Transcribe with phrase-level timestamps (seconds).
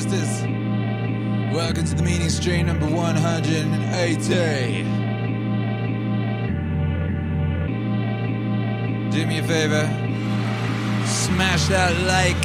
[0.00, 0.42] sisters.
[1.54, 4.82] Welcome to the meaning stream number 180.
[9.10, 9.86] Do me a favor,
[11.06, 12.36] smash that like,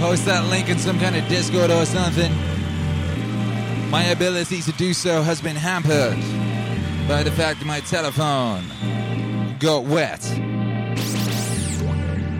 [0.00, 2.32] post that link in some kind of Discord or something.
[3.90, 6.16] My ability to do so has been hampered
[7.06, 8.64] by the fact that my telephone
[9.58, 10.22] got wet.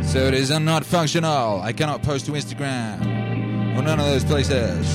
[0.03, 1.61] So it is not functional.
[1.61, 3.14] I cannot post to Instagram
[3.77, 4.87] or none of those places.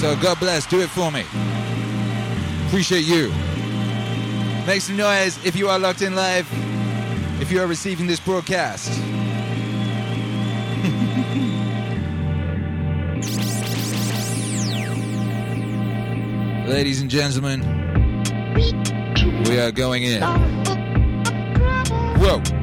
[0.00, 1.24] So God bless, do it for me.
[2.66, 3.32] Appreciate you.
[4.66, 6.48] Make some noise if you are locked in live,
[7.40, 8.88] if you are receiving this broadcast.
[16.68, 17.60] Ladies and gentlemen,
[19.48, 20.22] we are going in.
[22.20, 22.53] Whoa.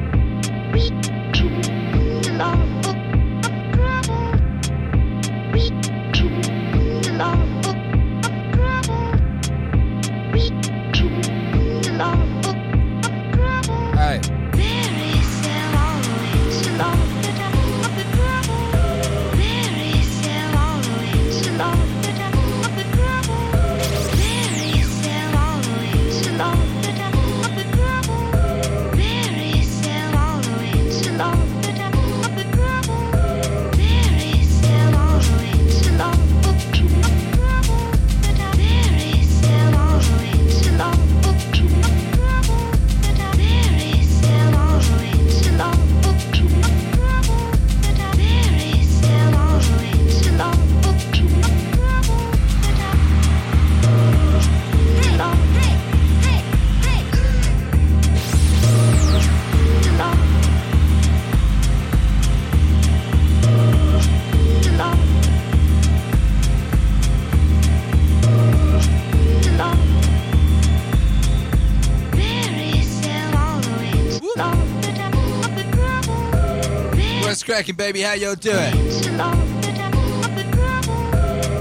[77.52, 78.00] Cracking, baby?
[78.00, 78.74] How y'all doing?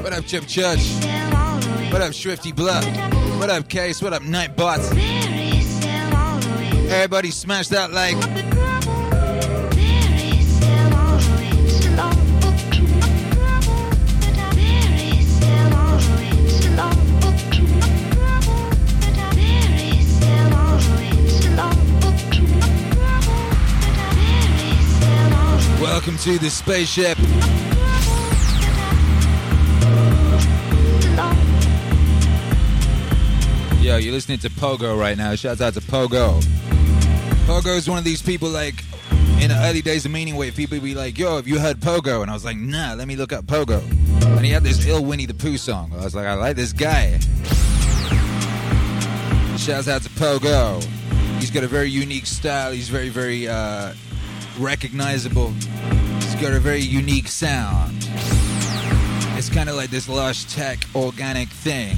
[0.01, 0.79] What up, Chip Church?
[1.91, 2.85] What up, Swifty Blood?
[3.37, 4.01] What up, Case?
[4.01, 4.79] What up, Nightbot?
[6.89, 8.50] Everybody smash that like.
[26.11, 27.17] Welcome to the spaceship.
[33.81, 35.35] Yo, you're listening to Pogo right now.
[35.35, 36.41] Shouts out to Pogo.
[37.45, 38.83] Pogo is one of these people like
[39.39, 42.21] in the early days of Meaning Wave, people be like, yo, have you heard Pogo?
[42.21, 43.81] And I was like, nah, let me look up Pogo.
[44.35, 45.93] And he had this ill Winnie the Pooh song.
[45.97, 47.19] I was like, I like this guy.
[49.57, 50.83] Shouts out to Pogo.
[51.39, 52.73] He's got a very unique style.
[52.73, 53.93] He's very, very uh,
[54.59, 55.53] recognizable.
[56.41, 57.95] Got a very unique sound.
[59.37, 61.95] It's kind of like this lush tech organic thing.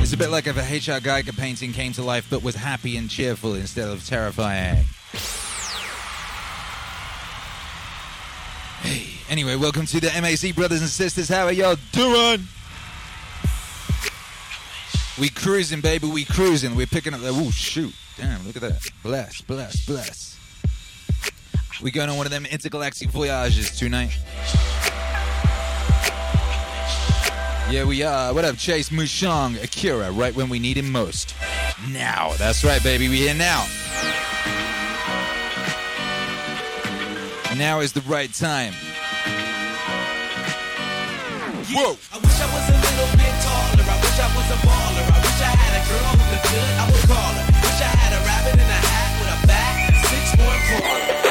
[0.00, 1.00] It's a bit like if a H.R.
[1.00, 4.84] Giger painting came to life but was happy and cheerful instead of terrifying.
[8.82, 11.28] Hey, anyway, welcome to the MAZ brothers and sisters.
[11.28, 12.46] How are y'all doing?
[15.18, 16.06] We cruising, baby.
[16.06, 16.76] We cruising.
[16.76, 17.32] We're picking up the.
[17.32, 17.92] Ooh, shoot.
[18.16, 18.80] Damn, look at that.
[19.02, 20.31] Bless, bless, bless.
[21.82, 24.16] We going on one of them intergalactic voyages tonight.
[27.68, 28.32] Yeah, we are.
[28.32, 31.34] What up, Chase Mushong, Akira, right when we need him most.
[31.90, 32.34] Now.
[32.38, 33.08] That's right, baby.
[33.08, 33.66] We here now.
[37.56, 38.74] Now is the right time.
[41.74, 41.98] Whoa.
[42.12, 43.82] I wish I was a little bit taller.
[43.82, 45.02] I wish I was a baller.
[45.02, 46.78] I wish I had a girl who looked good.
[46.78, 47.44] I would call her.
[47.58, 51.21] Wish I had a rabbit in a hat with a back six foot four.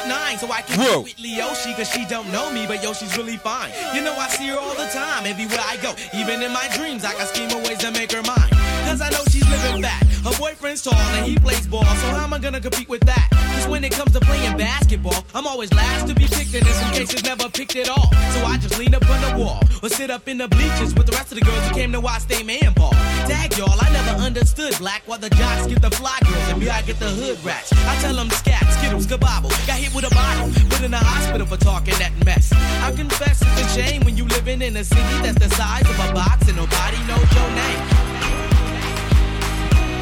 [0.00, 1.00] Foot nine so I could Whoa.
[1.02, 3.70] with Leoshi cause she don't know me, but yo, she's really fine.
[3.94, 5.94] You know I see her all the time, everywhere I go.
[6.14, 8.50] Even in my dreams, I got scheme of ways to make her mine.
[8.86, 10.06] Cause I know she's living fat.
[10.24, 13.29] Her boyfriend's tall and he plays ball, so how am I gonna compete with that?
[13.70, 16.92] When it comes to playing basketball, I'm always last to be picked and in some
[16.92, 18.10] cases never picked at all.
[18.34, 21.06] So I just lean up on the wall or sit up in the bleachers with
[21.06, 22.92] the rest of the girls who came to watch they man ball.
[23.30, 26.68] Tag y'all, I never understood black while the jocks get the fly girls and me
[26.68, 27.72] I get the hood rats.
[27.72, 29.50] I tell them scat, skittles, kabobble.
[29.66, 32.52] Got hit with a bottle, put in the hospital for talking that mess.
[32.52, 35.82] I I confess it's a shame when you living in a city that's the size
[35.82, 37.82] of a box and nobody knows your name.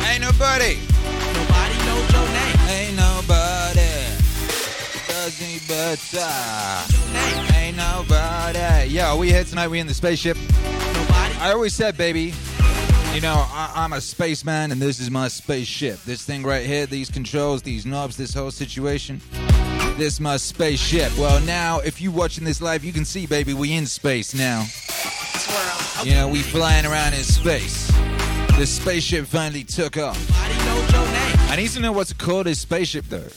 [0.08, 0.78] Ain't nobody.
[1.36, 2.77] Nobody knows your name.
[5.28, 5.36] Ain't nobody.
[5.36, 7.12] Does me better.
[7.12, 7.52] Name.
[7.54, 8.88] Ain't nobody.
[8.88, 9.68] Yo, we here tonight.
[9.68, 10.36] We in the spaceship.
[10.36, 11.34] Nobody.
[11.38, 12.32] I always said, baby,
[13.12, 16.02] you know, I, I'm a spaceman and this is my spaceship.
[16.04, 19.20] This thing right here, these controls, these knobs, this whole situation.
[19.98, 21.14] This my spaceship.
[21.18, 24.64] Well, now, if you watching this live, you can see, baby, we in space now.
[26.04, 27.88] You know, we flying around in space.
[28.56, 30.18] The spaceship finally took off.
[30.30, 31.36] Nobody knows your name.
[31.50, 33.28] I need to know what to call this spaceship, though.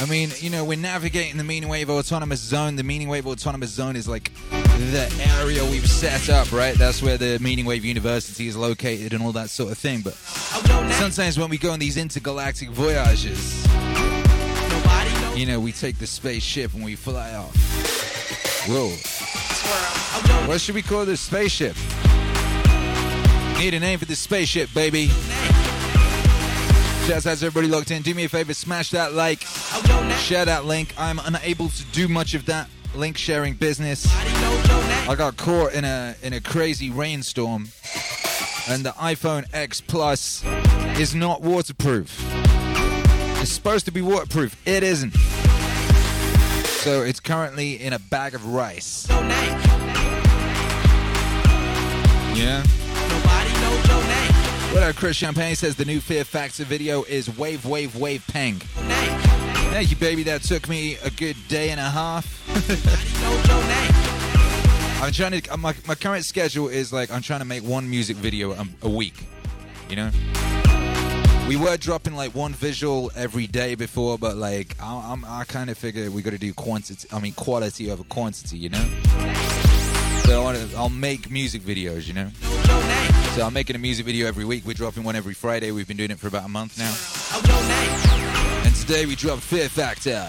[0.00, 2.74] I mean, you know, we're navigating the meaning wave autonomous zone.
[2.74, 5.08] The meaning wave autonomous zone is like the
[5.38, 6.74] area we've set up, right?
[6.76, 10.00] That's where the meaning wave university is located and all that sort of thing.
[10.00, 10.14] But
[10.94, 13.64] sometimes when we go on these intergalactic voyages,
[15.36, 17.54] you know, we take the spaceship and we fly off.
[18.66, 18.90] Whoa.
[20.48, 21.76] What should we call this spaceship?
[23.58, 25.10] Need a name for this spaceship, baby.
[27.06, 28.00] Shouts out to everybody locked in.
[28.00, 29.42] Do me a favor, smash that like,
[30.20, 30.94] share that link.
[30.96, 34.06] I'm unable to do much of that link sharing business.
[34.10, 37.68] I got caught in a in a crazy rainstorm,
[38.70, 40.42] and the iPhone X Plus
[40.98, 42.24] is not waterproof.
[43.42, 44.56] It's supposed to be waterproof.
[44.66, 45.14] It isn't.
[46.64, 49.06] So it's currently in a bag of rice.
[52.34, 52.64] Yeah.
[54.74, 58.34] What up, Chris Champagne says the new Fear Factor video is Wave, Wave, Wave.
[58.34, 58.56] Name.
[58.58, 60.24] Thank you, baby.
[60.24, 62.26] That took me a good day and a half.
[65.00, 65.56] I'm trying to.
[65.56, 68.88] My, my current schedule is like I'm trying to make one music video a, a
[68.88, 69.14] week.
[69.88, 70.10] You know.
[71.46, 75.70] We were dropping like one visual every day before, but like I, I'm, I kind
[75.70, 77.06] of figure we got to do quantity.
[77.12, 78.58] I mean quality over quantity.
[78.58, 78.84] You know.
[80.24, 82.08] So I wanna, I'll make music videos.
[82.08, 83.03] You know.
[83.34, 84.64] So I'm making a music video every week.
[84.64, 85.72] We're dropping one every Friday.
[85.72, 86.94] We've been doing it for about a month now.
[88.64, 90.24] And today we dropped Fear Factor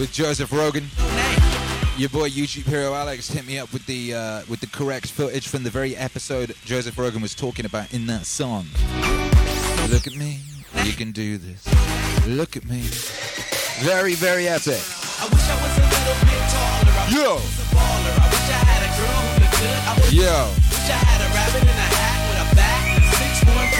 [0.00, 0.88] with Joseph Rogan.
[1.96, 5.46] Your boy YouTube hero Alex hit me up with the uh, with the correct footage
[5.46, 8.66] from the very episode Joseph Rogan was talking about in that song.
[9.88, 10.40] Look at me,
[10.82, 11.64] you can do this.
[12.26, 12.80] Look at me,
[13.78, 14.82] very very epic.
[15.20, 16.98] I wish I was a little bit taller.
[16.98, 17.62] I Yo.
[17.78, 18.42] I
[19.86, 20.52] I yo,
[20.82, 23.70] wish I had a rabbit in a hat with a bat and six one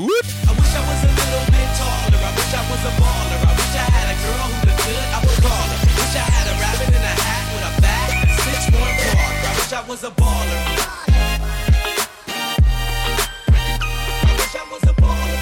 [0.00, 0.24] whoop.
[0.48, 2.24] I wish I was a little bit taller.
[2.24, 3.36] I wish I was a baller.
[3.44, 5.04] I wish I had a girl who looked good.
[5.12, 5.76] I would call her.
[5.92, 9.44] Wish I had a rabbit in a hat with a bat and six one parlor.
[9.44, 10.60] I wish I was a baller.
[14.24, 15.36] I wish I was a baller.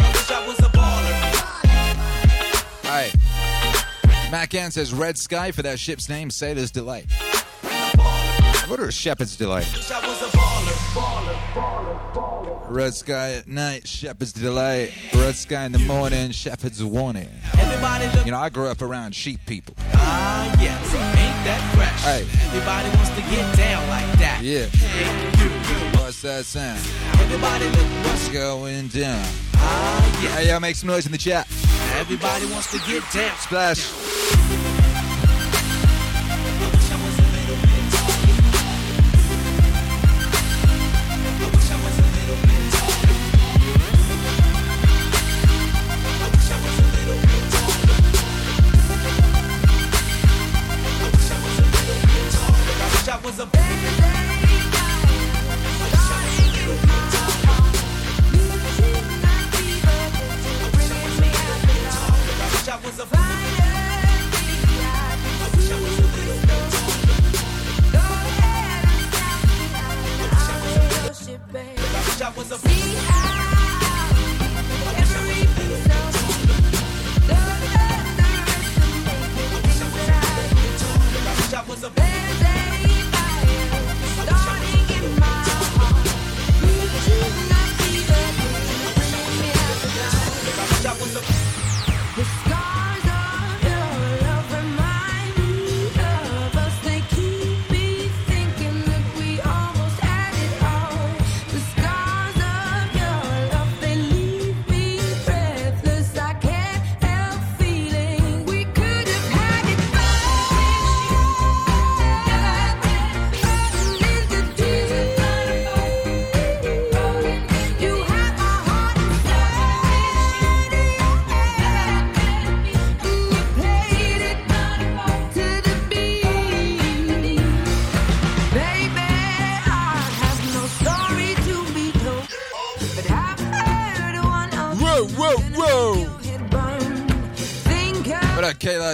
[0.00, 1.16] I wish I was a baller.
[2.88, 3.12] Hi.
[4.30, 7.04] Mac Ann says Red Sky for that ship's name, Sailor's Delight.
[10.32, 10.70] Baller.
[10.94, 11.34] Baller.
[11.54, 12.14] Baller.
[12.14, 12.70] Baller.
[12.70, 14.92] Red Sky at night, Shepherd's Delight.
[15.14, 17.28] Red Sky in the morning, Shepherd's Warning.
[18.24, 19.76] You know, I grew up around sheep people.
[19.92, 20.80] Ah, yes.
[20.94, 22.02] Ain't that fresh?
[22.02, 22.22] Hey.
[22.48, 24.40] Everybody wants to get down like that.
[24.42, 24.66] Yeah.
[24.66, 25.98] Hey, you, you.
[26.00, 26.80] What's that sound?
[27.20, 29.24] Everybody look what's What's going down?
[29.56, 30.34] Ah, yes.
[30.34, 31.46] Hey, y'all make some noise in the chat.
[31.96, 33.36] Everybody wants to get down.
[33.36, 34.43] Splash.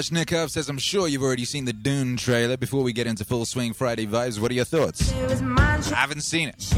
[0.00, 2.57] What up, Nick up says, I'm sure you've already seen the Dune trailer.
[2.57, 5.12] Before we get into full swing Friday vibes, what are your thoughts?
[5.12, 5.83] It was mine.
[5.92, 6.73] I haven't seen it.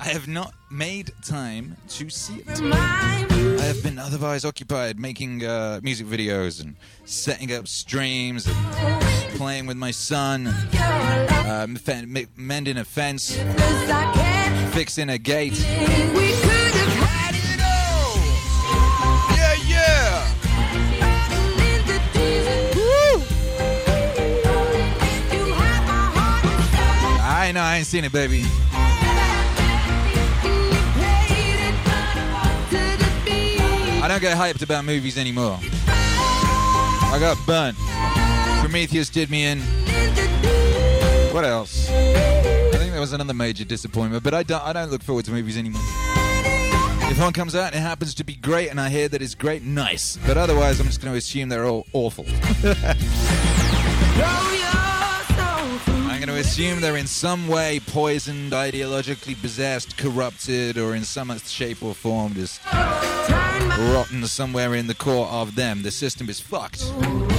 [0.00, 2.62] I have not made time to see it.
[2.62, 9.66] I have been otherwise occupied making uh, music videos and setting up streams and playing
[9.66, 13.36] with my son, Your love, fe- me- mending a fence,
[14.72, 15.62] fixing a gate.
[27.54, 28.42] Know, I ain't seen it, baby.
[34.02, 35.58] I don't get hyped about movies anymore.
[35.86, 37.76] I got burnt.
[38.60, 39.60] Prometheus did me in.
[41.32, 41.88] What else?
[41.90, 45.30] I think there was another major disappointment, but I don't, I don't look forward to
[45.30, 45.82] movies anymore.
[47.10, 49.34] If one comes out and it happens to be great and I hear that it's
[49.34, 50.18] great, nice.
[50.26, 52.26] But otherwise, I'm just going to assume they're all awful.
[56.34, 61.94] to assume they're in some way poisoned, ideologically possessed, corrupted, or in some shape or
[61.94, 62.64] form just
[63.92, 65.82] rotten somewhere in the core of them.
[65.82, 67.33] The system is fucked.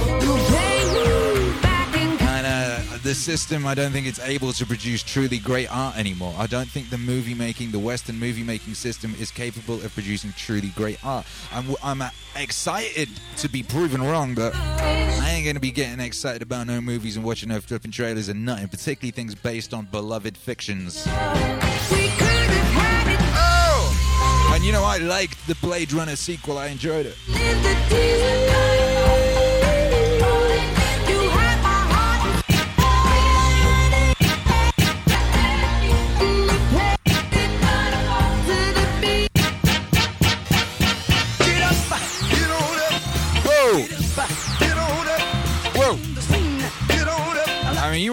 [3.06, 6.34] The system, I don't think it's able to produce truly great art anymore.
[6.36, 10.32] I don't think the movie making, the Western movie making system is capable of producing
[10.36, 11.24] truly great art.
[11.52, 16.42] I'm, I'm uh, excited to be proven wrong, but I ain't gonna be getting excited
[16.42, 20.36] about no movies and watching no flipping trailers and nothing, particularly things based on beloved
[20.36, 21.06] fictions.
[21.06, 24.52] we could have had it Oh!
[24.52, 26.58] And you know, I liked the Blade Runner sequel.
[26.58, 28.45] I enjoyed it.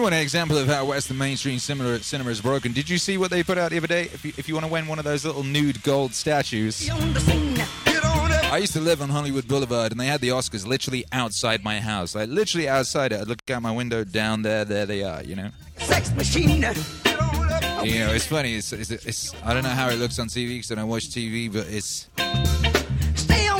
[0.04, 2.72] Want an example of how Western mainstream cinema, cinema is broken.
[2.72, 4.02] Did you see what they put out the other day?
[4.02, 6.90] If you, if you want to win one of those little nude gold statues.
[6.90, 8.52] On the scene, get on up.
[8.52, 11.80] I used to live on Hollywood Boulevard, and they had the Oscars literally outside my
[11.80, 12.14] house.
[12.14, 13.22] Like, literally outside it.
[13.22, 15.48] I'd look out my window, down there, there they are, you know?
[15.78, 16.76] Sex machine, get
[17.18, 17.86] on up.
[17.86, 18.56] You know, it's funny.
[18.56, 21.08] It's, it's, it's I don't know how it looks on TV because I don't watch
[21.08, 22.10] TV, but it's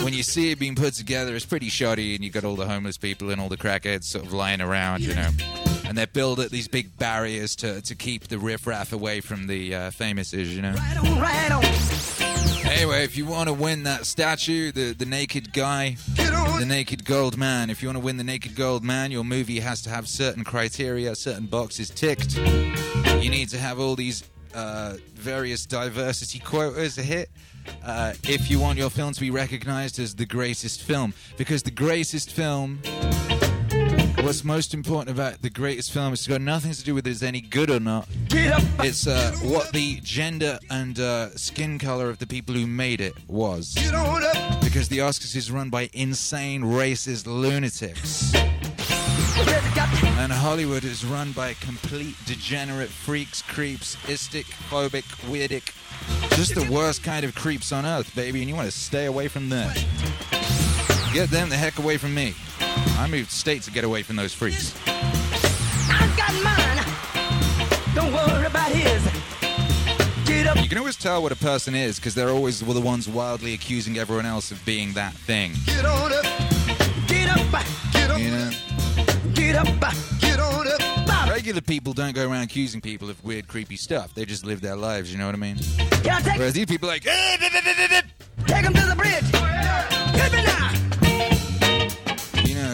[0.04, 2.66] when you see it being put together, it's pretty shoddy, and you've got all the
[2.66, 5.30] homeless people and all the crackheads sort of lying around, you know.
[5.85, 9.75] And they build up these big barriers to, to keep the riffraff away from the
[9.75, 10.73] uh, famouses, you know.
[10.73, 11.64] Right on, right on.
[12.67, 17.37] Anyway, if you want to win that statue, the, the naked guy, the naked gold
[17.37, 20.09] man, if you want to win the naked gold man, your movie has to have
[20.09, 22.37] certain criteria, certain boxes ticked.
[22.37, 24.25] You need to have all these
[24.55, 27.31] uh, various diversity quotas hit.
[27.85, 31.71] Uh, if you want your film to be recognized as the greatest film, because the
[31.71, 32.81] greatest film,
[34.25, 37.23] what's most important about the greatest film is it's got nothing to do with is
[37.23, 38.09] any good or not.
[38.31, 43.14] It's uh, what the gender and uh, skin color of the people who made it
[43.28, 43.75] was.
[44.62, 48.33] Because the Oscars is run by insane, racist lunatics.
[50.19, 55.75] And Hollywood is run by complete degenerate freaks, creeps, istic, phobic, weirdic.
[56.37, 59.28] Just the worst kind of creeps on earth, baby, and you want to stay away
[59.28, 59.71] from them.
[61.14, 62.35] Get them the heck away from me.
[62.99, 64.75] I moved state to get away from those freaks.
[64.85, 67.94] I got mine.
[67.94, 69.00] Don't worry about his.
[70.61, 73.97] You can always tell what a person is because they're always the ones wildly accusing
[73.97, 75.52] everyone else of being that thing.
[75.66, 76.25] Get on up.
[77.06, 77.64] Get up.
[77.92, 78.18] Get up.
[78.18, 78.50] You know?
[79.35, 79.94] Get up.
[80.18, 81.30] Get on up.
[81.30, 84.12] Regular people don't go around accusing people of weird, creepy stuff.
[84.14, 85.59] They just live their lives, you know what I mean?
[85.59, 88.00] Can I take, Whereas these people are like, "Eh, da, da, da, da, da."
[88.47, 90.21] take him to the bridge?
[90.21, 90.63] Hit me now.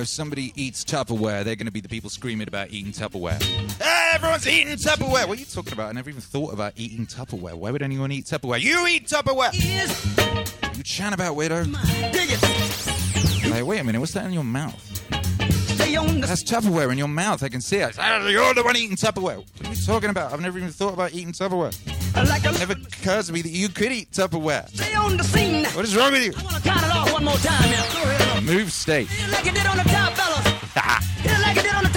[0.00, 2.90] You know, if somebody eats Tupperware, they're going to be the people screaming about eating
[2.92, 3.38] Tupperware.
[3.82, 5.28] Ah, everyone's eating Tupperware.
[5.28, 5.88] What are you talking about?
[5.90, 7.54] I never even thought about eating Tupperware.
[7.54, 8.60] Why would anyone eat Tupperware?
[8.60, 9.50] You eat Tupperware.
[9.52, 11.64] Is You chan about, weirdo.
[12.12, 13.50] dig it.
[13.50, 14.80] Like, wait a minute, what's that in your mouth?
[15.90, 17.42] Stay on the That's Tupperware in your mouth.
[17.42, 17.96] I can see it.
[17.98, 19.38] Ah, You're the one eating Tupperware.
[19.38, 20.32] What are you talking about?
[20.32, 21.74] I've never even thought about eating Tupperware.
[22.28, 24.68] like a never occurs to me that you could eat Tupperware.
[24.68, 25.64] Stay on the scene.
[25.74, 26.32] What is wrong with you?
[26.38, 28.40] I wanna count it off one more time now.
[28.40, 29.08] Move state.
[29.08, 30.46] Hit it did on the top, fellas.
[31.26, 31.89] Hit it did on the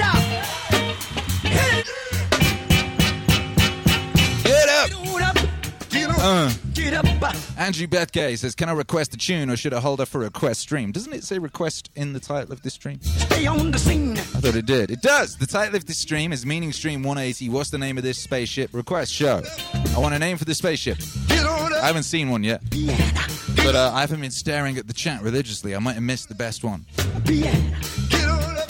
[6.26, 7.36] Uh, Get Get up.
[7.58, 10.26] Andrew Bethgay says, Can I request a tune or should I hold up for a
[10.26, 10.92] request stream?
[10.94, 13.02] Doesn't it say request in the title of this stream?
[13.02, 14.14] Stay on the scene.
[14.18, 14.90] I thought it did.
[14.90, 15.36] It does.
[15.38, 17.50] The title of this stream is Meaning Stream 180.
[17.50, 18.70] What's the name of this spaceship?
[18.74, 19.42] Request show.
[19.96, 20.98] I want a name for the spaceship.
[21.28, 23.22] Get on I haven't seen one yet, Piano.
[23.58, 25.76] but uh, I haven't been staring at the chat religiously.
[25.76, 26.86] I might have missed the best one.
[27.26, 27.76] Piano.
[28.10, 28.70] Get on up.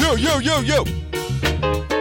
[0.00, 1.93] Yo, yo, yo, yo.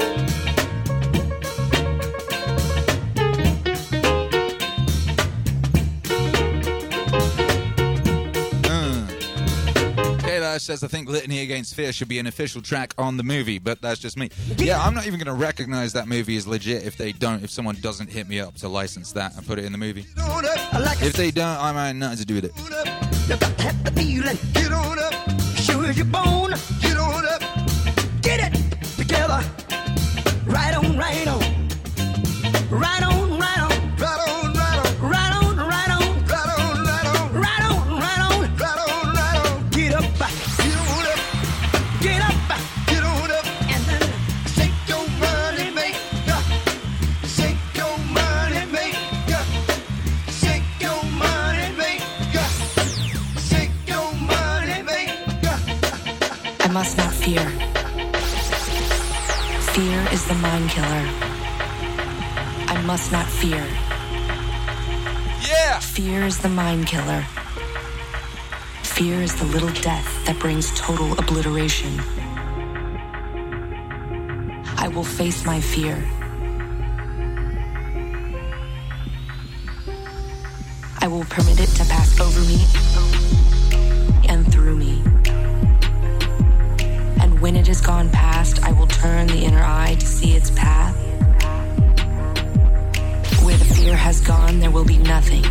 [10.57, 13.81] Says, I think Litany Against Fear should be an official track on the movie, but
[13.81, 14.29] that's just me.
[14.57, 17.49] Yeah, I'm not even going to recognize that movie as legit if they don't, if
[17.49, 20.05] someone doesn't hit me up to license that and put it in the movie.
[20.15, 20.73] Get on up.
[20.73, 22.55] I like If they don't, I might have nothing to do with it.
[22.55, 22.87] Get on up.
[23.23, 24.37] You got to have the feeling.
[24.53, 25.13] Get on up.
[25.57, 26.51] Sure as you're born.
[26.81, 27.41] Get on up.
[28.21, 29.41] Get it together.
[30.45, 31.39] Right on, right on.
[32.69, 33.62] Right on, right on.
[63.43, 63.67] Fear.
[65.41, 65.77] Yeah!
[65.79, 67.25] Fear is the mind killer.
[68.83, 71.99] Fear is the little death that brings total obliteration.
[74.77, 75.97] I will face my fear.
[81.01, 82.63] I will permit it to pass over me
[84.29, 85.01] and through me.
[87.21, 90.49] And when it has gone past, I will turn the inner eye to see its
[90.51, 91.02] path.
[94.03, 95.45] Has gone, there will be nothing.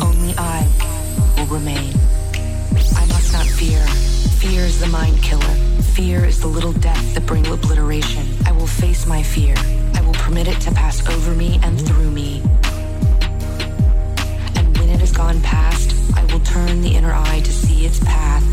[0.00, 0.66] Only I
[1.36, 1.92] will remain.
[2.96, 3.86] I must not fear.
[4.40, 5.54] Fear is the mind killer.
[5.92, 8.26] Fear is the little death that brings obliteration.
[8.46, 9.54] I will face my fear.
[9.92, 12.40] I will permit it to pass over me and through me.
[14.56, 18.00] And when it has gone past, I will turn the inner eye to see its
[18.00, 18.51] path.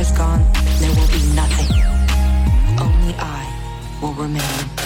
[0.00, 0.42] Has gone,
[0.78, 1.68] there will be nothing.
[2.80, 4.79] Only I will remain.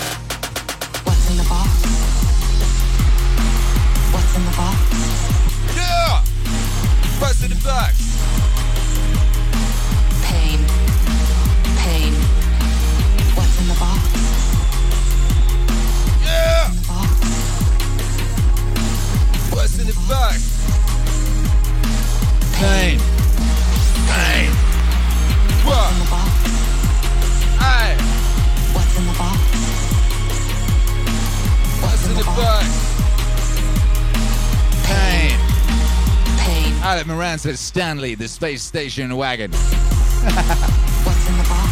[37.44, 39.50] Alec Moran Stanley, the space station wagon.
[39.52, 41.68] What's in the box?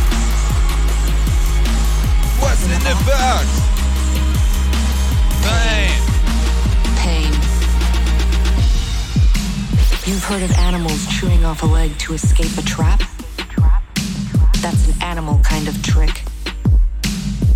[2.42, 3.46] What's in the box?
[5.42, 6.00] Pain.
[6.98, 7.32] Pain.
[10.04, 13.00] You've heard of animals chewing off a leg to escape a trap?
[14.60, 16.22] That's an animal kind of trick.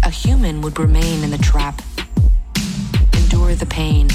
[0.05, 1.83] A human would remain in the trap,
[3.13, 4.09] endure the pain,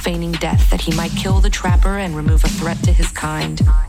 [0.00, 3.83] feigning death that he might kill the trapper and remove a threat to his kind.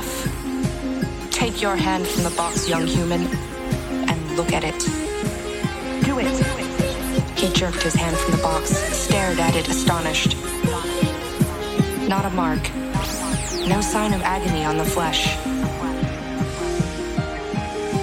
[0.00, 1.30] Enough!
[1.30, 3.26] Take your hand from the box, young human,
[4.08, 4.78] and look at it.
[6.06, 7.38] Do it!
[7.38, 10.36] He jerked his hand from the box, stared at it astonished.
[12.08, 12.62] Not a mark.
[13.68, 15.36] No sign of agony on the flesh.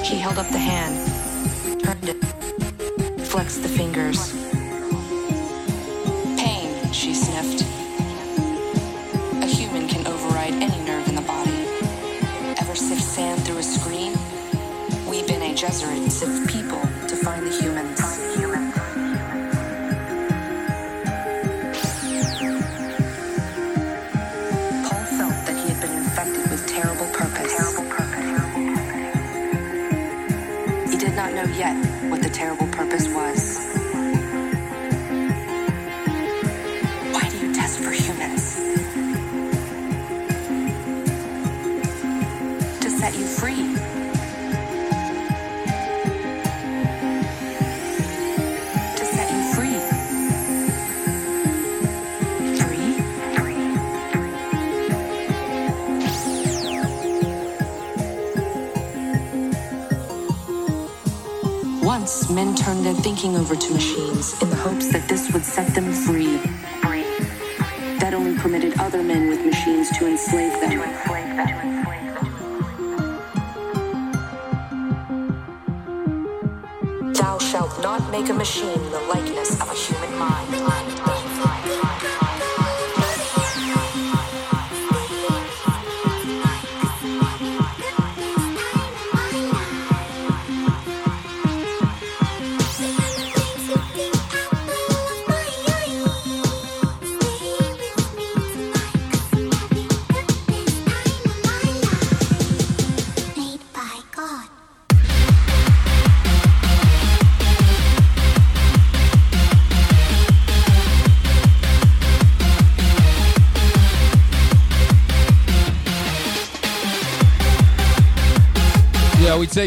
[0.08, 2.24] He held up the hand, turned it,
[3.26, 4.47] flexed the fingers.
[15.58, 16.57] We Bene Gesserit
[78.30, 78.87] a machine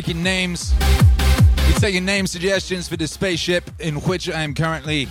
[0.00, 0.72] taking names.
[1.66, 5.08] We taking name suggestions for the spaceship in which I am currently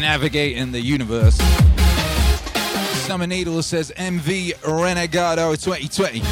[0.00, 1.36] navigating the universe.
[3.06, 6.22] Summer Needle says MV Renegado 2020.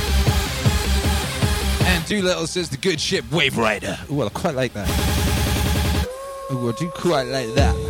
[1.86, 3.98] And Doolittle says the good ship Wave Rider.
[4.10, 4.88] Ooh, I quite like that.
[6.50, 7.85] Ooh, I do quite like that.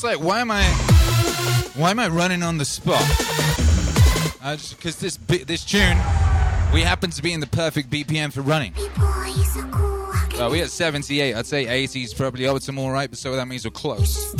[0.00, 0.62] Just like, why am I,
[1.74, 3.02] why am I running on the spot?
[4.38, 5.96] Because this this tune,
[6.72, 8.74] we happen to be in the perfect BPM for running.
[10.38, 11.34] Well, we at 78.
[11.34, 13.10] I'd say 80 is probably optimal, right?
[13.10, 14.34] But so that means we're close.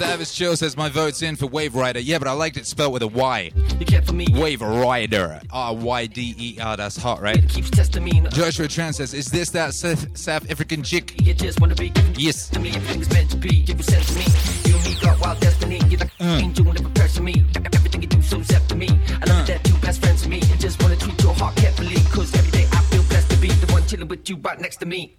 [0.00, 2.00] Savage Chill says my vote's in for Wave Rider.
[2.00, 3.50] Yeah, but I liked it spelled with a Y.
[3.78, 5.42] You care for me, Wave Rider.
[5.52, 6.74] R Y D E R.
[6.78, 7.46] That's hot, right?
[7.50, 8.22] keeps testing me.
[8.30, 11.20] Joshua Tran says, is this that South, South African chick?
[11.20, 12.48] You just wanna be Yes.
[12.48, 13.62] to me, everything's meant to be.
[13.62, 14.24] Give you sense to me.
[14.70, 15.80] You and me got wild destiny.
[15.90, 16.06] You're Uh.
[16.24, 17.44] an angel, never pressure me.
[17.74, 18.88] Everything you do so zep to me.
[18.88, 19.44] I love Uh.
[19.44, 20.40] that you best friends to me.
[20.50, 21.96] And just wanna treat your heart carefully.
[22.10, 24.78] Cause every day I feel blessed to be the one chilling with you right next
[24.78, 25.16] to me.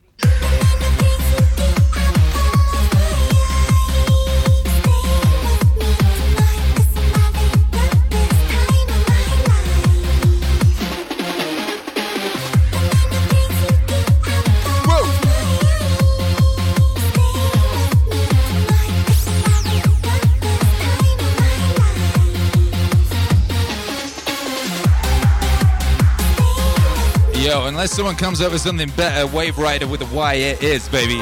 [27.52, 30.88] Yo, unless someone comes up with something better, Wave Rider with a Y it is,
[30.88, 31.18] baby.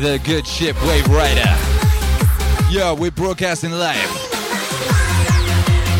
[0.00, 1.52] The good ship Wave Rider.
[2.70, 4.08] Yo, we're broadcasting live.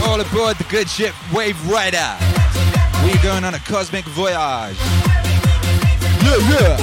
[0.05, 2.17] All aboard the good ship Wave Rider.
[3.03, 4.77] We're going on a cosmic voyage.
[6.23, 6.77] Yeah, yeah.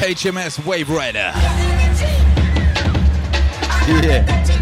[0.00, 1.30] HMS Wave Rider.
[3.86, 4.57] Yeah.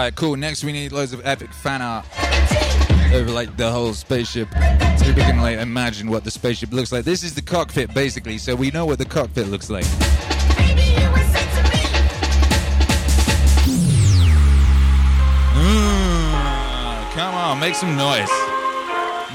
[0.00, 0.34] All right, cool.
[0.34, 2.06] Next, we need loads of epic fan art
[3.12, 7.04] over like the whole spaceship, so we can like imagine what the spaceship looks like.
[7.04, 9.84] This is the cockpit, basically, so we know what the cockpit looks like.
[15.54, 18.30] Mm, come on, make some noise.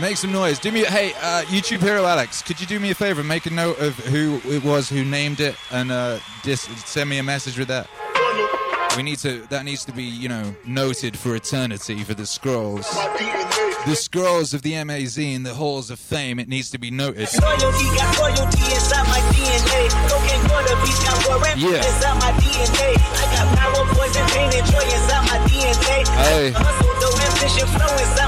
[0.02, 0.58] Make some noise.
[0.58, 3.24] Do me, hey, uh, YouTube hero Alex, could you do me a favor?
[3.24, 7.20] Make a note of who it was who named it, and uh, dis- send me
[7.20, 7.88] a message with that.
[8.96, 9.46] We need to.
[9.50, 12.88] That needs to be, you know, noted for eternity for the scrolls.
[13.86, 16.40] The scrolls of the MAZ in the halls of fame.
[16.40, 17.30] It needs to be noted.
[17.42, 19.90] Royalty got royalty inside my DNA.
[20.10, 21.86] Cocaine quarter beast got war Yeah.
[21.86, 22.98] inside my DNA.
[22.98, 26.02] I got power, poison, pain, and joy inside my DNA.
[26.18, 26.52] Hey.
[26.52, 28.26] Hustle, though, ambition, flow inside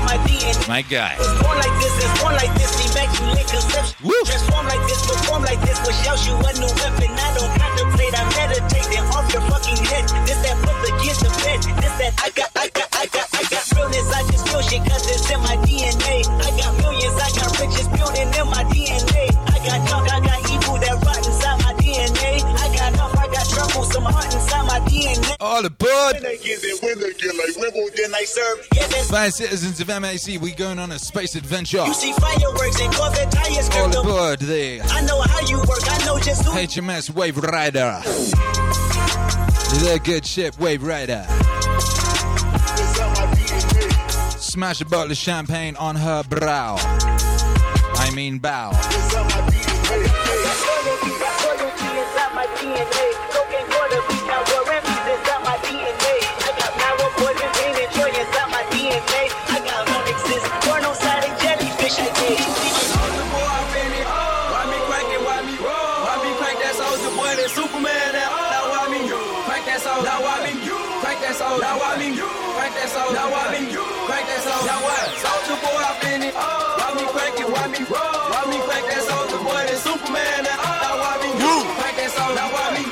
[0.68, 1.16] my guy.
[1.16, 3.96] It's born like this, it's born like this, immaculate conception.
[4.04, 4.14] Woo.
[4.26, 7.12] Transform like this, perform like this, which shout you a new weapon.
[7.16, 10.04] I don't contemplate, I meditate, then off your fucking head.
[10.28, 11.64] This that put the kids to bed.
[11.80, 14.10] This that I got, I got, I got, I got realness.
[14.10, 16.26] I just feel shit cause it's in my DNA.
[16.42, 19.30] I got millions, I got riches building in my DNA.
[19.54, 22.42] I got junk, I got evil that rot inside my DNA.
[22.42, 25.36] I got enough, I got trouble, some heart inside my DNA.
[25.40, 26.14] All aboard.
[26.14, 28.68] When they get it, when they get like Wimbledon, I serve.
[28.74, 31.86] Yeah, that's Fine citizens of MAZ, we going on a space adventure.
[31.86, 36.04] you see fireworks and Corvette tires, All aboard the I know how you work, I
[36.04, 36.52] know just who.
[36.52, 38.02] HMS Wave Rider.
[39.86, 41.28] The good ship Wave Rider.
[44.58, 46.78] Smash a bottle of champagne on her brow.
[46.80, 48.72] I mean bow.
[75.62, 76.34] Boy up in it.
[76.36, 76.78] Oh.
[76.80, 77.48] Why me crank it?
[77.50, 78.22] Why me roll?
[78.32, 79.62] Why me crank that soldier boy?
[79.66, 82.38] That Superman that now why me crank that soldier?
[82.38, 82.84] Now why me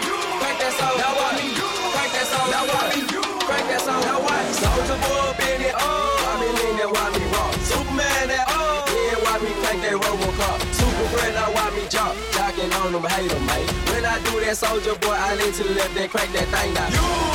[0.42, 1.02] crank that soldier?
[1.02, 1.48] Now why me
[1.94, 2.52] crank that soldier?
[2.54, 3.00] Now why me
[3.46, 4.08] crank that soldier?
[4.08, 4.44] Now what?
[4.56, 5.76] Soldier boy up in it.
[5.78, 6.16] Oh.
[6.26, 6.90] Why me lean that?
[6.90, 7.54] Why me roll?
[7.66, 8.86] Superman that oh.
[8.90, 10.58] yeah, why me crank that Robocop?
[10.74, 12.16] Super friend, now why me jump?
[12.34, 13.70] Jocking on them, hate them, mate.
[13.94, 17.35] When I do that soldier boy, I lean to the left, crank that thing down.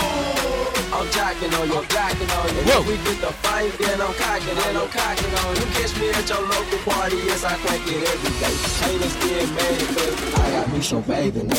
[0.93, 2.63] I'm jocking on you, I'm jocking on you.
[2.67, 2.81] Whoa.
[2.81, 5.67] If we get the fight, then I'm cocking, then I'm cocking on you.
[5.79, 8.55] Catch me at your local party, yes, I crank it every day.
[8.83, 11.51] Haters get mad because I got me some bathing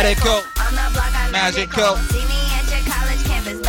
[0.00, 0.40] Radical.
[0.56, 1.96] The Magical.
[2.08, 3.60] See of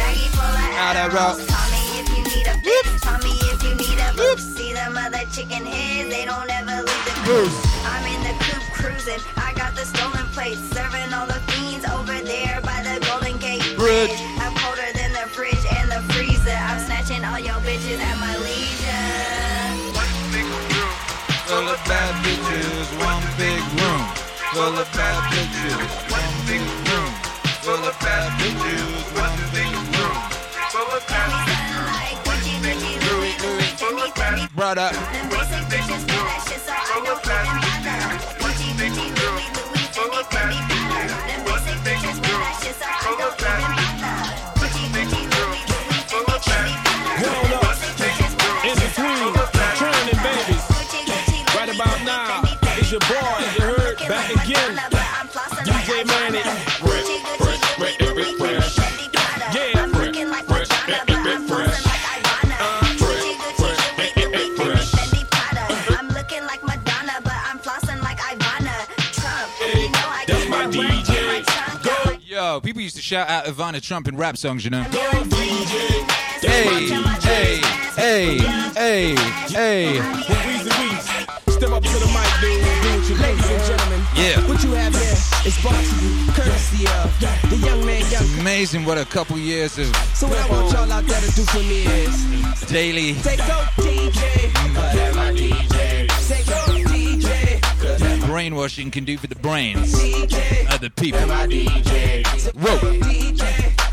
[0.79, 1.35] Adderall.
[1.43, 3.03] Call me if you need a fix.
[3.03, 4.55] Call me if you need a boost.
[4.55, 7.51] See them other chicken heads, they don't ever leave the coop.
[7.83, 9.19] I'm in the coop cruising.
[9.35, 13.67] I got the stolen plates, serving all the fiends over there by the Golden Gate
[13.75, 14.15] Bridge.
[14.39, 16.55] I'm colder than the fridge and the freezer.
[16.55, 19.51] I'm snatching all your bitches at my leisure.
[21.51, 24.07] Full of bad bitches, one big room.
[24.53, 26.10] Full of bad bitches,
[52.77, 54.90] it's your boy, you heard, back again.
[73.11, 74.83] Shout out Ivana Trump in rap songs, you know.
[74.83, 74.93] Hey,
[77.19, 77.59] hey,
[77.97, 78.37] hey,
[78.73, 79.15] hey,
[79.49, 79.95] hey.
[81.49, 82.63] Step up to the mic, dude.
[82.81, 83.15] Do what you.
[83.17, 84.39] Ladies and gentlemen, Yeah.
[84.47, 87.11] what you have here is brought to you courtesy of
[87.49, 88.23] the young man, young.
[88.39, 91.43] Amazing what a couple years of So what I want y'all out there to do
[91.43, 92.15] for me is
[92.69, 95.70] daily say go DJ, cause my DJ.
[98.31, 101.19] Say go DJ, brainwashing can do for the brains of the people.
[101.19, 102.77] Whoa.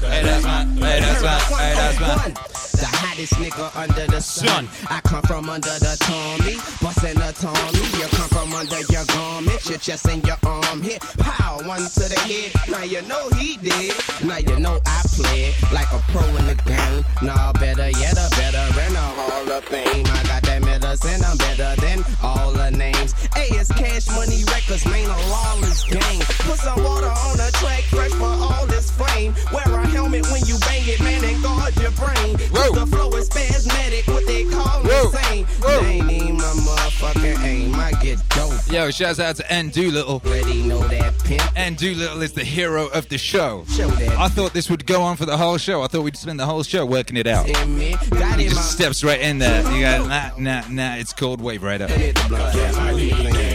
[0.07, 2.68] Hey, that's my, hey, that's my, hey, that's my.
[2.79, 4.69] The hottest nigga under the sun.
[4.89, 7.83] I come from under the Tommy, bustin' a Tommy.
[7.99, 11.03] You come from under your garment, your chest and your arm hit.
[11.19, 12.53] Pow, one to the head.
[12.71, 13.95] Now you know he did.
[14.25, 17.05] Now you know I play like a pro in the game.
[17.21, 20.07] Nah, better yet, a better in a Hall of Fame.
[20.07, 23.13] I got that medicine, I'm better than all the names.
[23.35, 26.23] Hey, it's Cash Money Records, man, a lawless game.
[26.47, 29.35] Put some water on the track, fresh for all this fame.
[29.53, 32.39] Wear a helmet when you bang it, man, and guard your brain.
[32.69, 32.85] Whoa.
[32.85, 35.07] The flow is spasmodic, what they call Whoa.
[35.07, 35.45] insane.
[35.47, 35.81] Whoa.
[35.81, 37.75] They ain't even my motherfucking aim.
[37.75, 38.53] I get dope.
[38.71, 40.21] Yo, shouts out to N Doolittle.
[40.25, 41.43] Already know that pimp.
[41.57, 43.65] N Doolittle is the hero of the show.
[43.69, 45.83] Show I thought this would go on for the whole show.
[45.83, 47.47] I thought we'd spend the whole show working it out.
[47.47, 49.63] He just steps right in there.
[49.73, 50.97] You got nah, nah, nah.
[50.97, 51.89] It's called Wave Rider.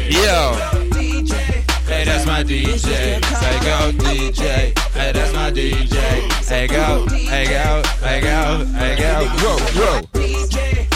[0.10, 0.83] Yo.
[2.04, 3.24] Hey, that's my DJ.
[3.24, 4.78] Say go, DJ.
[4.92, 5.96] Hey, that's my DJ.
[6.46, 9.26] Hey, go, hey, go, hey, go, hey, go.
[9.40, 10.02] Whoa, whoa.
[10.14, 10.90] DJ.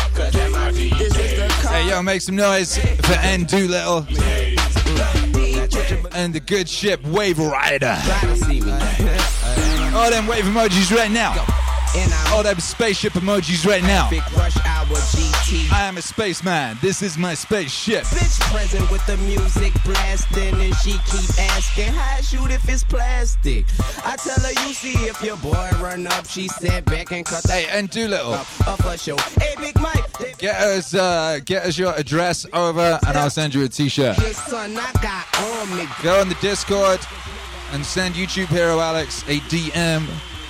[0.98, 1.74] This is the call.
[1.74, 4.06] Hey, yo, make some noise for N Doolittle
[6.14, 7.98] and the good ship Wave Rider.
[8.04, 8.72] Try to see me.
[9.96, 11.57] All them wave emojis right now.
[11.96, 14.10] And I'm All them spaceship emojis right now.
[14.36, 15.72] rush hour GT.
[15.72, 16.78] I am a spaceman.
[16.82, 18.04] This is my spaceship.
[18.04, 22.84] Bitch present with the music blasting and she keep asking how I shoot if it's
[22.84, 23.66] plastic.
[24.06, 27.44] I tell her you see if your boy run up, she sat back and cut
[27.50, 29.16] Hey, and Doolittle, up her show.
[29.40, 33.64] Hey Big Mike, get us, uh, get us your address over, and I'll send you
[33.64, 34.18] a T-shirt.
[34.18, 35.88] this son I got on me.
[36.04, 37.00] Go on the Discord
[37.72, 40.06] and send YouTube Hero Alex a DM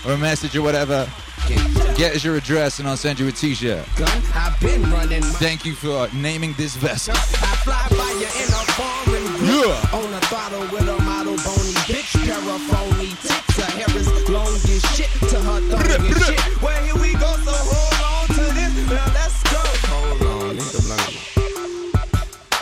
[0.05, 1.07] or a message or whatever.
[1.47, 3.85] Get us your address, and I'll send you a T-shirt.
[3.95, 7.13] Gun, I've been running my Thank you for naming this vessel.
[7.15, 7.17] I
[7.63, 9.23] fly by you in a foreign.
[9.47, 9.97] Yeah.
[9.97, 13.57] On a throttle with a model bony bitch, paraphony tits.
[13.57, 16.61] Her hair is long as shit to her thong and shit.
[16.61, 18.73] Well, here we go, so hold on to this.
[18.91, 19.61] Now let's go.
[19.87, 21.13] Hold on, leave the blunt.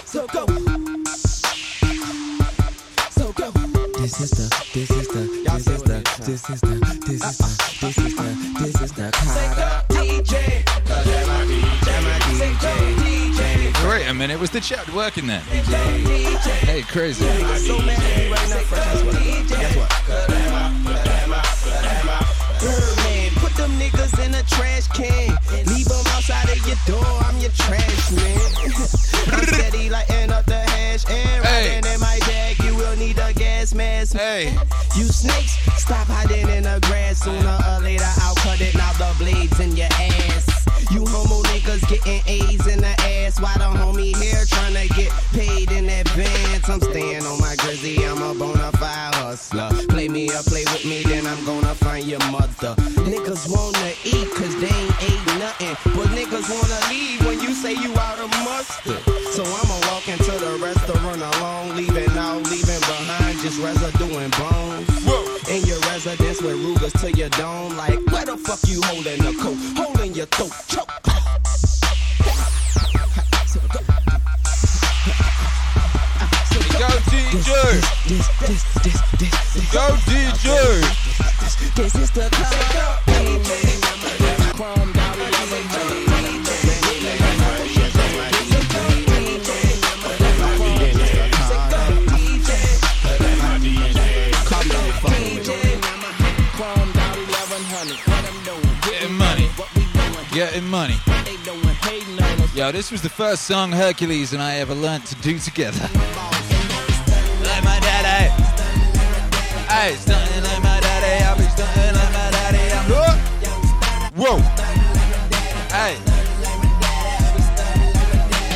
[0.05, 0.45] So go.
[3.09, 3.51] So go.
[3.99, 7.47] This is the, this is the, this is the, this is the, this is the,
[7.81, 8.44] this is the,
[9.11, 10.33] this is the Say DJ.
[12.37, 13.39] Say go, DJ.
[13.89, 15.41] Wait a minute, was the chat working then?
[15.41, 17.25] Hey, crazy.
[17.57, 19.01] So mad at me right now, fresh.
[19.49, 19.91] Guess what?
[22.59, 25.37] Birdman, put them niggas in a trash can.
[25.67, 27.05] Leave them outside of your door.
[27.23, 28.39] I'm your trash man.
[29.31, 31.77] I'm steady lighting up the hash and Hey.
[31.77, 32.57] in my bag.
[32.63, 34.15] You will need a gas mask.
[34.15, 34.57] Hey,
[34.95, 37.19] You snakes, stop hiding in the grass.
[37.19, 38.73] Sooner or later, I'll cut it.
[38.75, 40.65] Now the blades in your ass.
[40.89, 43.41] You homo niggas getting A's in the ass.
[43.41, 46.69] Why the homie here trying to get paid in advance?
[46.69, 48.05] I'm staying on my grizzly.
[48.05, 49.69] I'm a bona fide hustler.
[49.89, 52.75] Play me or play with me, then I'm gonna find your mother.
[53.03, 55.75] Niggas wanna eat cause they ain't ate nothing.
[55.91, 59.04] But niggas wanna leave when you say you out of mustard.
[66.85, 69.57] Residence to your dome, like where the fuck you holding the coat?
[69.75, 70.87] Holding your throat, choke.
[76.77, 77.51] go DJ,
[78.07, 80.47] This, this, this, this, this, go DJ.
[81.75, 83.44] this is the color.
[100.55, 100.95] Getting money.
[102.53, 105.89] Yo, this was the first song Hercules and I ever learned to do together.
[107.43, 108.31] Like my daddy.
[109.97, 111.23] Stunting like my daddy.
[111.25, 112.71] I'll be stunting like my daddy.
[112.71, 112.87] I'm
[114.15, 114.37] Whoa.
[115.75, 115.97] Hey.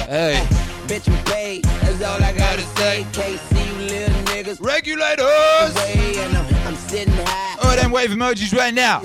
[0.07, 0.47] Hey.
[0.87, 1.65] Bitch, we paid.
[1.65, 3.05] That's all I gotta say.
[3.11, 4.61] Can't you little niggas.
[4.61, 5.75] Regulators.
[5.75, 7.57] Way, and I'm, I'm sitting high.
[7.61, 9.01] Oh, them wave emojis right now.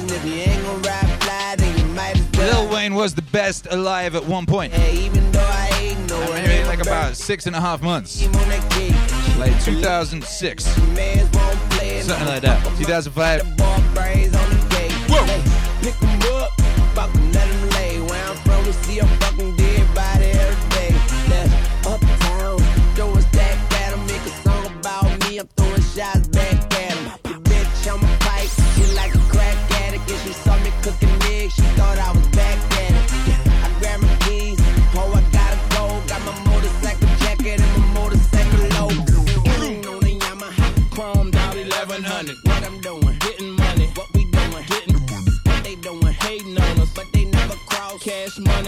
[2.45, 4.71] Lil Wayne was the best alive at one point.
[4.75, 8.27] Yeah, even though I ain't no I like about six and a half months.
[8.27, 9.39] on that gate.
[9.39, 10.79] Like 2006.
[10.95, 12.63] Mans won't play it Something like that.
[12.77, 13.57] 2005.
[13.57, 13.75] Bar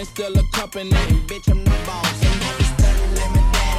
[0.07, 2.23] Cash still a company, and bitch I'm the boss.
[2.23, 3.77] And I be stunning like my daddy.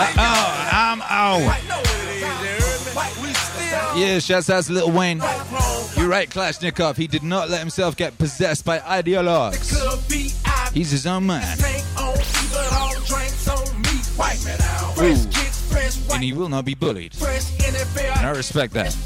[0.00, 1.40] Uh-oh, I'm out.
[3.96, 5.18] Yeah, shouts out to Little Wayne.
[5.98, 6.96] You're right, Kalashnikov.
[6.96, 9.74] He did not let himself get possessed by ideologues.
[10.72, 11.58] He's his own man.
[15.00, 16.14] Ooh.
[16.14, 17.14] And he will not be bullied.
[17.20, 18.96] And I respect that.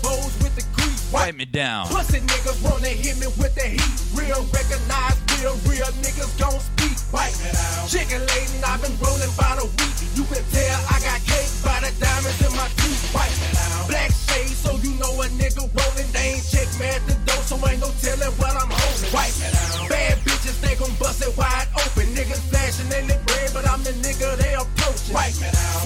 [1.13, 1.89] Wipe me down.
[1.89, 4.19] Pussy niggas wanna hit me with the heat.
[4.19, 6.97] Real recognize real, real niggas gon' speak.
[7.11, 7.35] White
[7.91, 9.97] chicken laden, I've been rolling by the week.
[10.15, 11.22] You can tell I got
[17.69, 19.11] ain't no telling what I'm holding.
[19.13, 19.37] White
[19.89, 22.07] bad bitches, they gon' bust it wide open.
[22.17, 25.15] Niggas flashing in the bread, but I'm the nigga they approaching.
[25.15, 25.37] White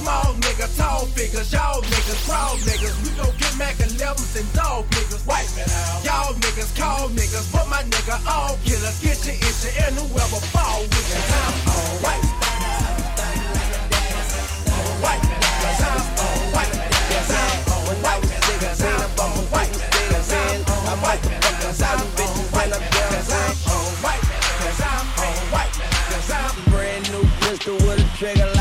[0.01, 2.97] small nigga, tall figures, y'all niggas, proud niggas.
[3.05, 5.27] We gon' get Mac 11s and dog niggas.
[5.27, 5.51] White
[6.05, 8.93] y'all niggas, call niggas, but my nigga all killer.
[9.03, 11.21] Get your issue and whoever fall with you.
[11.29, 12.25] Time on white.
[15.05, 15.25] White,
[15.83, 16.73] time on white.
[17.27, 18.23] Time on white.
[18.79, 19.87] Time on white.
[20.89, 21.46] I'm white.
[21.79, 22.81] Time bitches when I'm
[23.69, 24.23] on white.
[24.81, 25.73] Time on white.
[26.27, 28.56] Time Brand new pistol with a trigger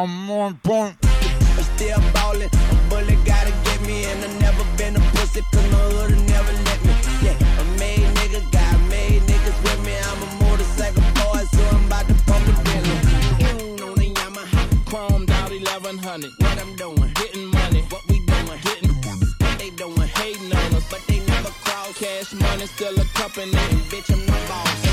[0.00, 0.96] I'm more important.
[1.04, 2.48] I'm still ballin'.
[2.48, 6.52] A bullet gotta get me, and I never been a pussy, cause my hood never
[6.64, 6.92] let me.
[7.20, 9.92] Yeah, a made nigga, got made niggas with me.
[10.08, 12.96] I'm a motorcycle boy, so I'm about to pump the Bentley.
[13.44, 16.32] Mm, on the Yamaha, chromed out 1100.
[16.38, 17.84] What I'm doing, getting money.
[17.92, 21.92] What we doing, getting what they doing, hating on us, but they never cross.
[21.98, 24.89] Cash money still a company, and bitch I'm the boss.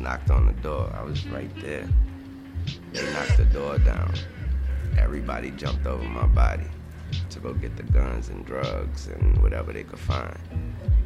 [0.00, 0.90] Knocked on the door.
[0.94, 1.88] I was right there.
[2.92, 4.14] They knocked the door down.
[4.96, 6.66] Everybody jumped over my body
[7.30, 10.38] to go get the guns and drugs and whatever they could find.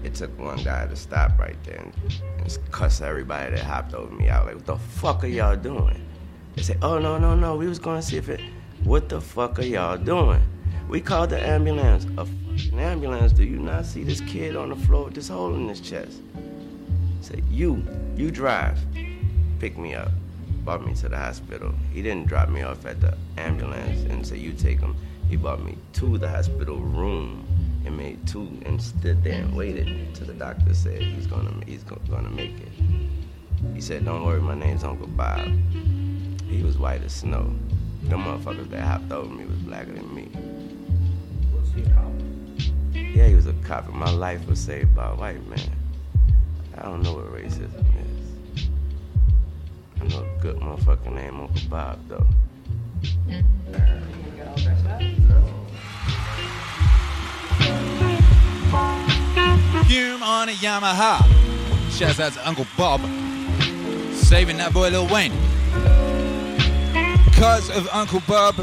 [0.04, 4.28] It took one guy to stop right there and, cuss everybody that hopped over me
[4.28, 4.46] out.
[4.46, 6.04] Like, what the fuck are y'all doing?
[6.56, 7.56] They said, oh, no, no, no.
[7.56, 8.40] We was going to see if it.
[8.84, 10.42] What the fuck are y'all doing?
[10.88, 12.06] We called the ambulance.
[12.18, 13.32] A fucking ambulance.
[13.32, 16.20] Do you not see this kid on the floor with this hole in his chest?
[17.22, 18.78] Said, you, you drive.
[19.58, 20.10] Pick me up.
[20.64, 21.72] Brought me to the hospital.
[21.92, 24.96] He didn't drop me off at the ambulance and say, you take him.
[25.28, 27.46] He brought me to the hospital room
[27.84, 31.82] and made two and stood there and waited till the doctor said he's gonna he's
[31.84, 32.72] gonna make it.
[33.74, 35.48] He said, "Don't worry, my name's Uncle Bob."
[36.48, 37.54] He was white as snow.
[38.04, 40.28] The motherfuckers that hopped over me was blacker than me.
[42.92, 45.81] Yeah, he was a cop, and my life was saved by a white man.
[46.82, 48.66] I don't know what racism is.
[50.00, 52.26] I know a good motherfucker named Uncle Bob, though.
[59.86, 61.22] Fume on a Yamaha.
[61.92, 63.00] Shouts out to Uncle Bob.
[64.14, 65.32] Saving that boy Lil Wayne.
[67.26, 68.56] Because of Uncle Bob,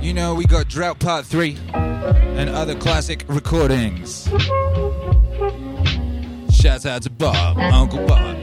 [0.00, 4.30] you know, we got Drought Part 3 and other classic recordings.
[6.62, 8.41] Shouts out to Bob, Uncle Bob.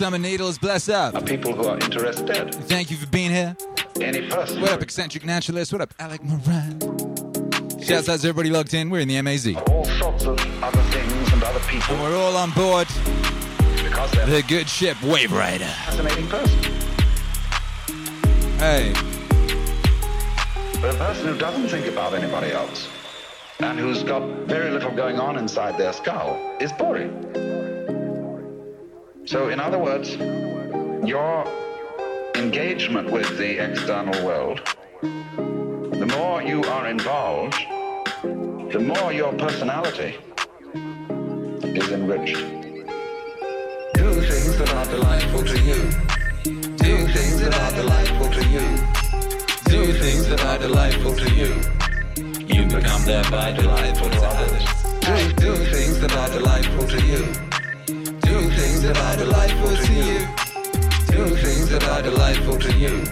[0.00, 0.58] Are What up, Summer Needles?
[0.58, 1.14] Bless up.
[1.14, 2.54] are people who are interested.
[2.68, 3.56] Thank you for being here.
[4.00, 4.60] Any person.
[4.60, 5.72] What up, Eccentric Naturalist?
[5.72, 6.80] What up, Alec Moran?
[7.80, 8.90] Shouts out to everybody logged in.
[8.90, 9.54] We're in the MAZ.
[9.68, 11.94] All sorts of other things and other people.
[11.94, 12.88] And we're all on board.
[13.82, 15.64] Because they're The good ship, Wave Rider.
[15.64, 16.58] fascinating person.
[18.58, 18.92] Hey,
[20.80, 22.88] But a person who doesn't think about anybody else
[23.60, 27.25] and who's got very little going on inside their skull is boring.
[29.36, 30.16] So, in other words,
[31.06, 31.44] your
[32.36, 34.62] engagement with the external world,
[35.02, 37.58] the more you are involved,
[38.22, 40.16] the more your personality
[40.72, 42.38] is enriched.
[43.92, 45.82] Do things that are delightful to you.
[46.78, 48.66] Do things that are delightful to you.
[49.66, 51.52] Do things that are delightful to you.
[52.54, 54.64] You become thereby delightful to others.
[55.00, 57.55] Do, do things that are delightful to you.
[58.86, 60.18] Do things that are delightful to you.
[61.10, 63.02] Do things that are delightful to you.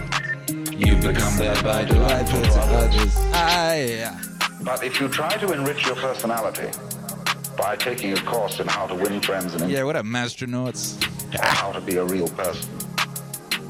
[0.77, 3.17] You become thereby delightful to others.
[3.33, 4.17] Aye.
[4.63, 6.69] But if you try to enrich your personality
[7.57, 11.03] by taking a course in how to win friends and Yeah, what up, Mastronauts?
[11.41, 12.69] how to be a real person,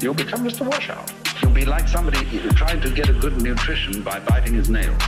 [0.00, 1.12] you'll become just a washout.
[1.42, 5.02] You'll be like somebody trying to get a good nutrition by biting his nails,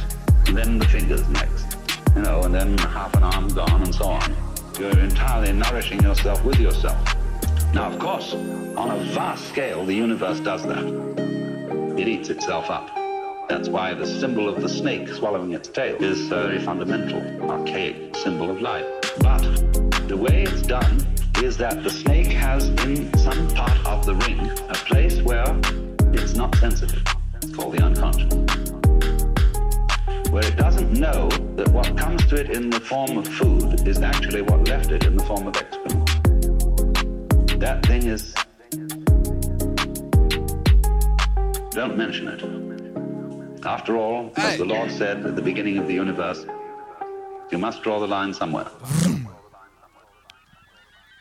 [0.49, 1.77] and then the fingers next,
[2.17, 4.48] you know, and then half an arm gone, and so on.
[4.79, 6.97] You're entirely nourishing yourself with yourself.
[7.75, 11.99] Now, of course, on a vast scale, the universe does that.
[11.99, 12.89] It eats itself up.
[13.49, 18.15] That's why the symbol of the snake swallowing its tail is a very fundamental, archaic
[18.15, 18.87] symbol of life.
[19.19, 19.43] But
[20.07, 21.05] the way it's done
[21.43, 25.61] is that the snake has in some part of the ring a place where
[26.13, 27.03] it's not sensitive.
[27.43, 28.78] It's called the unconscious.
[30.31, 34.03] Where it doesn't know that what comes to it in the form of food is
[34.03, 36.07] actually what left it in the form of excrement.
[37.59, 38.35] That thing is.
[41.71, 43.65] Don't mention it.
[43.65, 46.45] After all, as the Lord said at the beginning of the universe,
[47.51, 48.67] you must draw the line somewhere.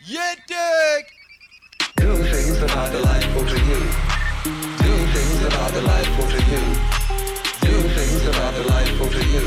[0.05, 1.05] Yeah, dig!
[1.95, 3.79] Do things that are delightful to you.
[4.83, 6.96] Do things that are delightful to you.
[8.63, 9.45] Delightful to you.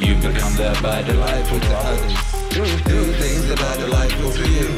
[0.00, 2.12] You become thereby delightful to others.
[2.50, 4.68] Do, do things that are delightful to you.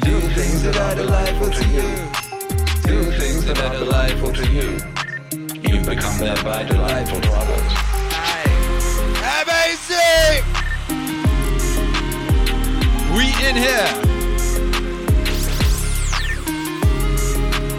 [0.00, 1.86] Do things that are delightful to you.
[2.90, 4.68] Do things that are delightful to you.
[5.68, 7.72] You become thereby delightful to others.
[9.42, 10.42] Amazing!
[13.16, 13.90] We in here.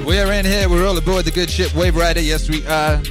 [0.05, 0.69] We are in here.
[0.69, 2.21] We're all aboard the good ship Wave Rider.
[2.21, 3.01] Yes, we are.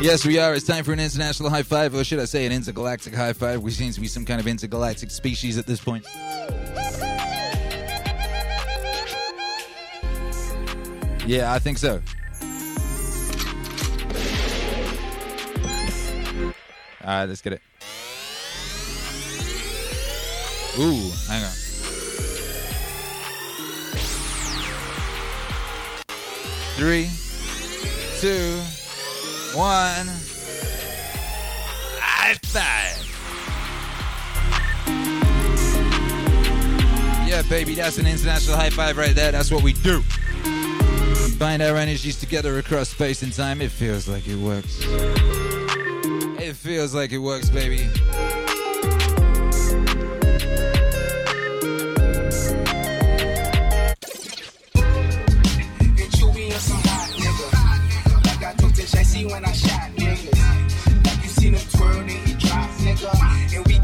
[0.00, 0.54] Yes, we are.
[0.54, 3.62] It's time for an international high five, or should I say an intergalactic high five?
[3.62, 6.06] We seem to be some kind of intergalactic species at this point.
[11.26, 12.00] Yeah, I think so.
[17.04, 17.60] All right, let's get it.
[20.78, 21.52] Ooh, hang on.
[26.78, 27.10] Three,
[28.20, 28.62] two,
[29.54, 30.06] one
[31.98, 33.06] high five.
[37.28, 39.32] Yeah, baby, that's an international high five right there.
[39.32, 40.02] That's what we do.
[41.38, 43.60] Bind our energies together across space and time.
[43.62, 44.78] It feels like it works.
[46.38, 47.88] It feels like it works, baby.
[59.20, 61.22] see when I shot nigga.
[61.22, 63.56] You seen him twirl and he drops, nigga.
[63.56, 63.79] And we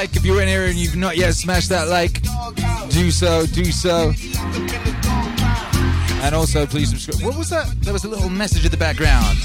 [0.00, 0.16] like.
[0.16, 2.22] If you're in here and you've not yet smashed that like,
[2.88, 4.14] do so, do so.
[6.22, 7.22] And also, please subscribe.
[7.22, 7.68] What was that?
[7.82, 9.36] There was a little message in the background.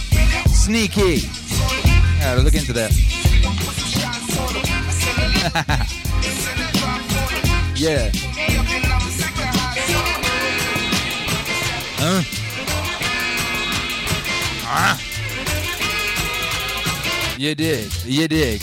[0.48, 1.28] Sneaky.
[2.20, 2.92] Yeah, look into that.
[7.76, 8.12] yeah.
[11.98, 12.22] Huh?
[14.68, 14.98] Ah.
[17.38, 17.92] You dig.
[18.06, 18.62] You dig.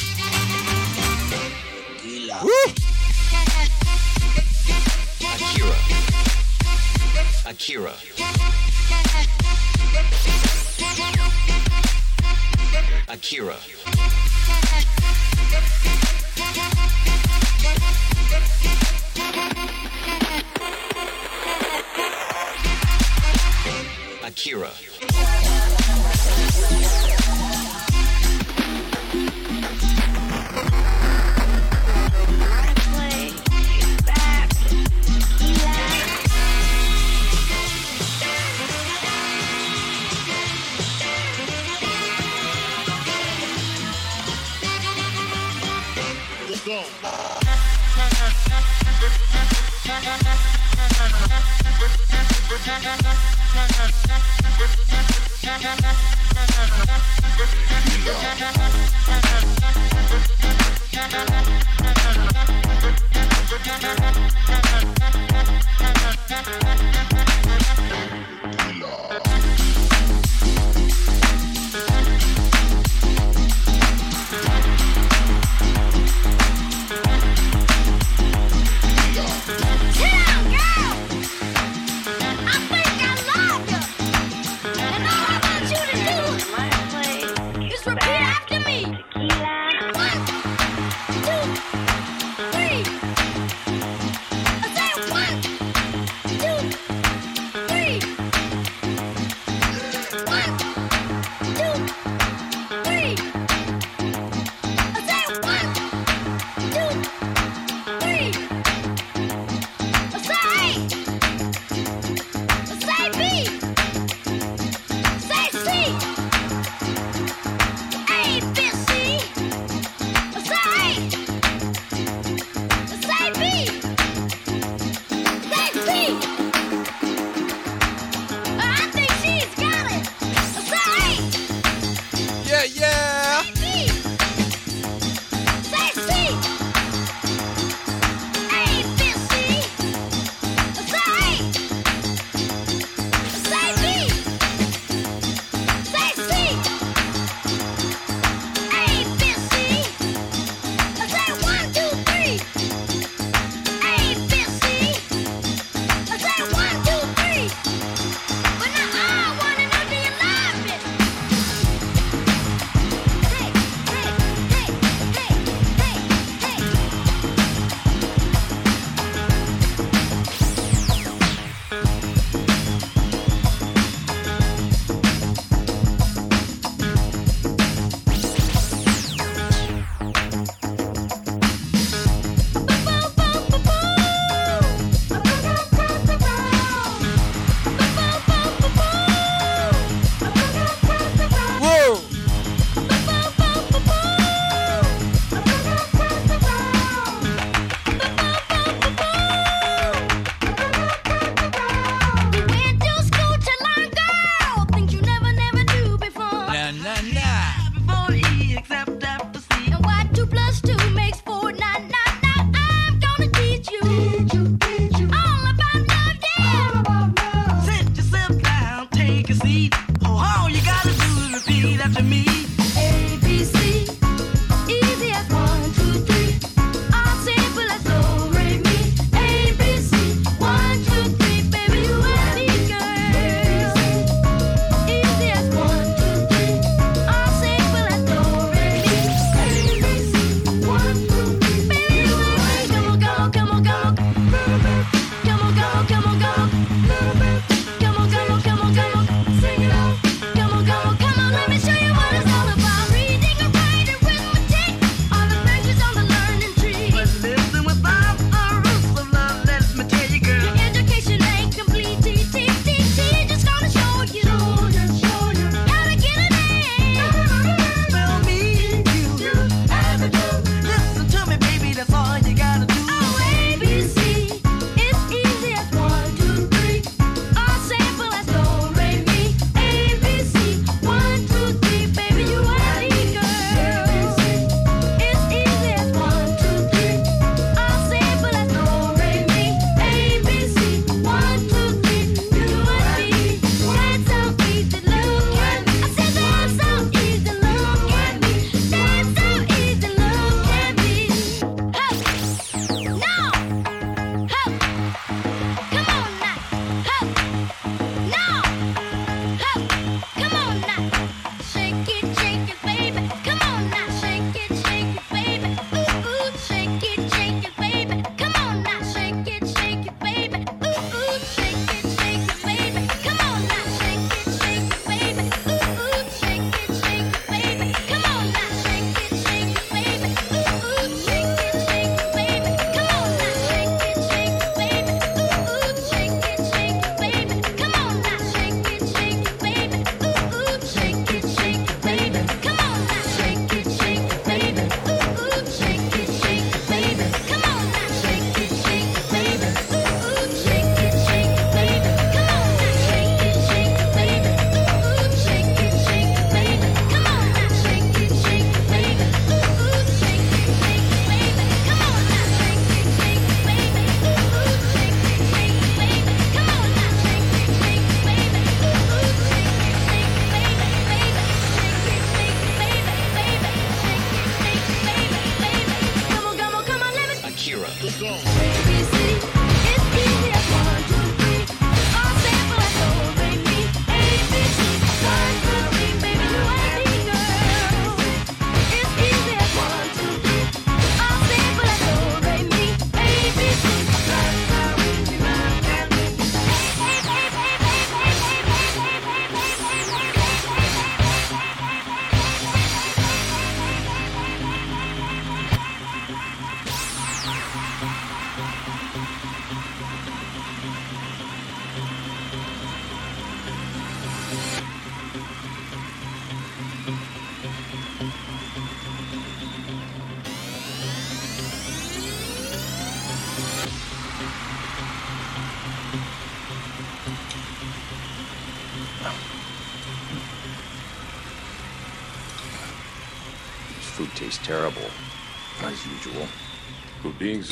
[7.62, 7.94] Akira.
[13.06, 13.82] Akira.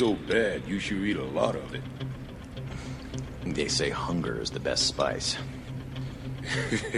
[0.01, 1.83] So bad, you should eat a lot of it.
[3.45, 5.37] They say hunger is the best spice.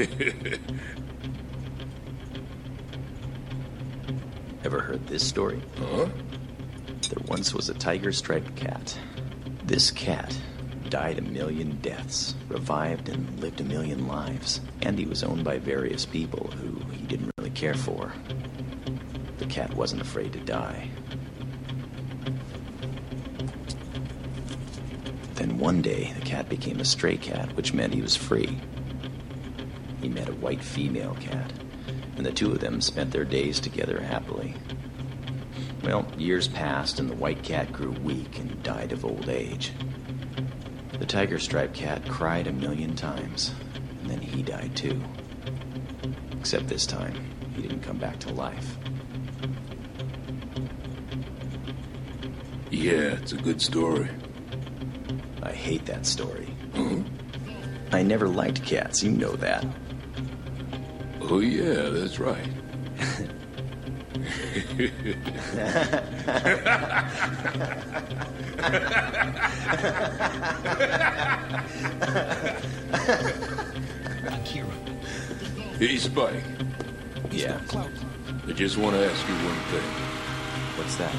[4.63, 5.61] Ever heard this story?
[5.77, 6.07] Huh?
[7.09, 8.97] There once was a tiger striped cat.
[9.65, 10.33] This cat
[10.87, 15.59] died a million deaths, revived and lived a million lives, and he was owned by
[15.59, 18.13] various people who he didn't really care for.
[19.39, 20.89] The cat wasn't afraid to die.
[25.63, 28.59] One day, the cat became a stray cat, which meant he was free.
[30.01, 31.53] He met a white female cat,
[32.17, 34.55] and the two of them spent their days together happily.
[35.81, 39.71] Well, years passed, and the white cat grew weak and died of old age.
[40.99, 43.55] The tiger striped cat cried a million times,
[44.01, 45.01] and then he died too.
[46.41, 47.15] Except this time,
[47.55, 48.75] he didn't come back to life.
[52.69, 54.09] Yeah, it's a good story.
[55.63, 56.49] I hate that story.
[57.93, 59.65] I never liked cats, you know that.
[61.21, 62.49] Oh, yeah, that's right.
[74.27, 74.67] Akira.
[75.79, 76.43] Hey, Spike.
[77.31, 77.57] Yeah.
[78.45, 79.89] I just want to ask you one thing.
[80.77, 81.15] What's that?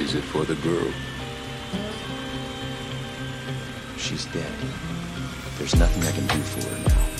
[0.00, 0.90] Is it for the girl?
[3.96, 4.52] She's dead.
[5.58, 7.15] There's nothing I can do for her now.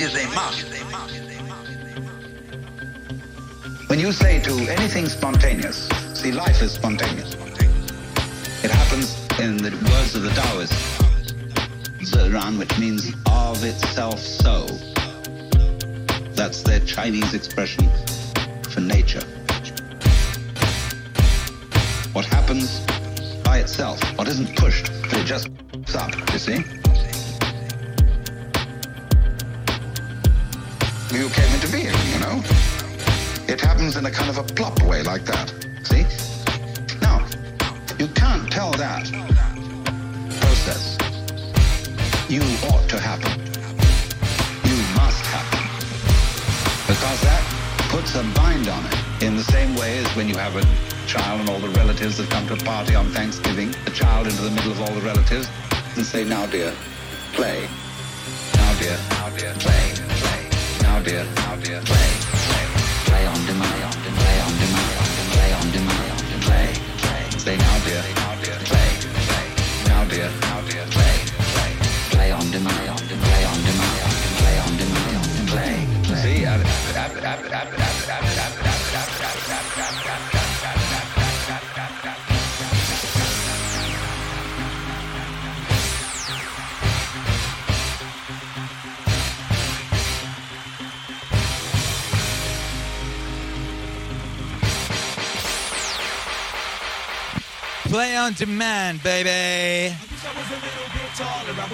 [0.00, 0.68] Is a must.
[3.88, 7.34] When you say to anything spontaneous, see, life is spontaneous.
[8.62, 10.98] It happens in the words of the Taoists,
[12.10, 14.66] Ziran, which means of itself so.
[16.34, 17.88] That's their Chinese expression
[18.70, 19.24] for nature.
[22.12, 22.80] What happens
[23.42, 24.97] by itself, what isn't pushed,
[34.08, 35.52] a kind of a plop way like that.
[35.84, 36.04] See?
[37.02, 37.26] Now,
[37.98, 39.04] you can't tell that
[40.40, 40.96] process.
[42.28, 42.40] You
[42.70, 43.32] ought to happen.
[44.64, 45.60] You must happen.
[46.88, 47.42] Because that
[47.90, 50.64] puts a bind on it in the same way as when you have a
[51.06, 54.40] child and all the relatives have come to a party on Thanksgiving, the child into
[54.40, 55.50] the middle of all the relatives
[55.96, 56.72] and say, now dear,
[57.34, 57.68] play.
[58.54, 59.92] Now dear, now dear, play,
[60.22, 60.48] play.
[60.80, 62.08] Now dear, now dear, play,
[62.48, 62.78] play.
[63.08, 63.77] Play on demand,
[98.08, 99.94] Play on demand, baby.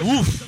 [0.03, 0.41] Oof.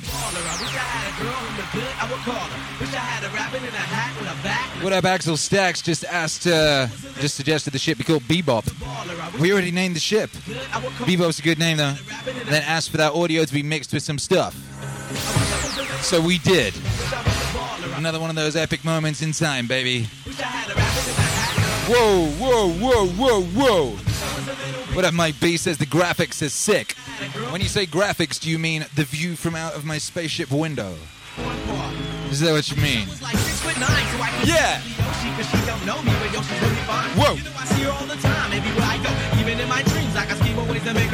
[4.82, 5.80] What up, Axel Stacks?
[5.80, 6.88] Just asked, uh,
[7.20, 8.68] just suggested the ship be called Bebop.
[9.40, 10.28] We already named the ship.
[10.28, 11.94] Bebop's a good name, though.
[12.26, 14.54] And then asked for that audio to be mixed with some stuff.
[16.02, 16.74] So we did.
[17.96, 20.04] Another one of those epic moments in time, baby.
[21.88, 24.07] Whoa, whoa, whoa, whoa, whoa.
[24.94, 26.92] What up, Mike B says the graphics is sick.
[27.50, 30.94] When you say graphics, do you mean the view from out of my spaceship window?
[32.30, 33.06] Is that what you mean?
[34.44, 34.80] Yeah.
[37.14, 37.36] Whoa.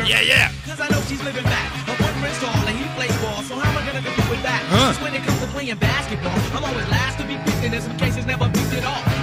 [0.06, 0.52] Yeah, yeah.
[0.64, 1.70] Cause I know she's living back.
[1.84, 4.62] Her boyfriend's tall and he plays ball, so how am I gonna compete with that?
[4.70, 4.92] Huh.
[4.92, 7.82] Just when it comes to playing basketball, I'm always last to be picked, and in
[7.82, 9.13] some cases never picked at all.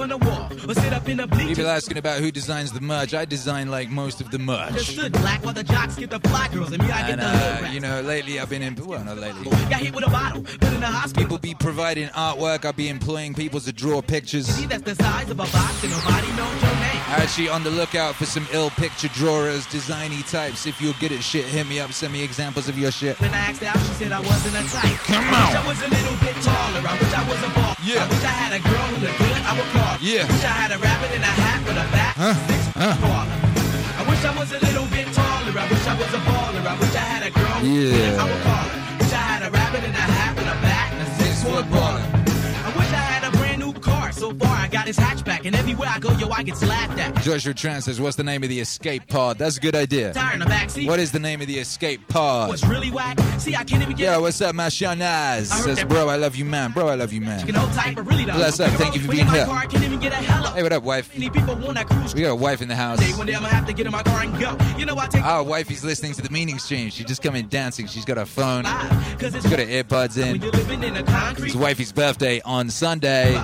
[0.00, 1.58] On the wall or sit up in the bleachers.
[1.58, 3.14] People asking about who designs the merch.
[3.14, 4.70] I design like most of the merch.
[4.70, 7.68] Understood black while the jocks get the fly girls, and me I get And the
[7.68, 8.74] uh, you know, lately I've been in.
[8.74, 9.44] Well, not lately.
[9.44, 11.22] Got hit with a bottle, put in the hospital.
[11.22, 12.64] People be providing artwork.
[12.64, 14.46] I'll be employing people to draw pictures.
[14.46, 17.00] See, that's the size of a box, and nobody knows your name.
[17.10, 20.66] Actually, on the lookout for some ill picture drawers, designy types.
[20.66, 21.92] If you're good at shit, hit me up.
[21.92, 23.20] Send me examples of your shit.
[23.20, 24.98] When I asked out, she said I wasn't a type.
[25.04, 25.64] Come I wish on.
[25.64, 26.82] I was a little bit taller.
[26.88, 27.74] I wish I was a ball.
[27.84, 28.04] Yeah.
[28.04, 29.36] I wish I had a girl who looked good.
[29.44, 29.59] I.
[30.02, 30.24] Yeah.
[30.24, 32.14] Wish I had a rabbit in a hat with a bat.
[32.16, 32.32] Huh?
[32.48, 32.72] Six?
[34.00, 35.52] I wish I was a little bit taller.
[35.52, 36.64] I wish I was a baller.
[36.64, 36.74] I
[37.60, 38.24] Yeah.
[38.96, 41.66] Wish I had a rabbit in a hat with a bat and a six foot
[41.66, 42.19] baller.
[44.20, 47.22] So far, I got his hatchback, and everywhere I go, yo, I get laughed at.
[47.22, 50.12] Joshua Tran says, "What's the name of the escape pod?" That's a good idea.
[50.12, 50.86] Tire in the backseat.
[50.86, 52.50] What is the name of the escape pod?
[52.50, 53.18] What's really whack?
[53.38, 55.50] See, I can't even get Yo, what's up, Mashanaz?
[55.50, 56.72] I Says, bro, I love you, man.
[56.72, 57.46] Bro, I love you, man.
[57.46, 58.36] You know, type, but really don't.
[58.36, 58.70] Bless up.
[58.72, 59.46] Thank you for being here.
[59.46, 60.50] car, I can't even get a hello.
[60.50, 61.10] Hey, what up, wife?
[61.16, 62.98] Any people want that cruise We got a wife in the house.
[62.98, 63.16] day?
[63.16, 64.54] One day I'm gonna have to get in my car and go.
[64.76, 66.90] You know, I take Our wifey's listening to the meaning stream.
[66.90, 67.86] She just come in dancing.
[67.86, 68.66] She's got her phone.
[69.18, 70.32] She's got her earbuds in.
[70.32, 71.46] when you're living in a concrete.
[71.46, 73.40] It's wifey's birthday on Sunday.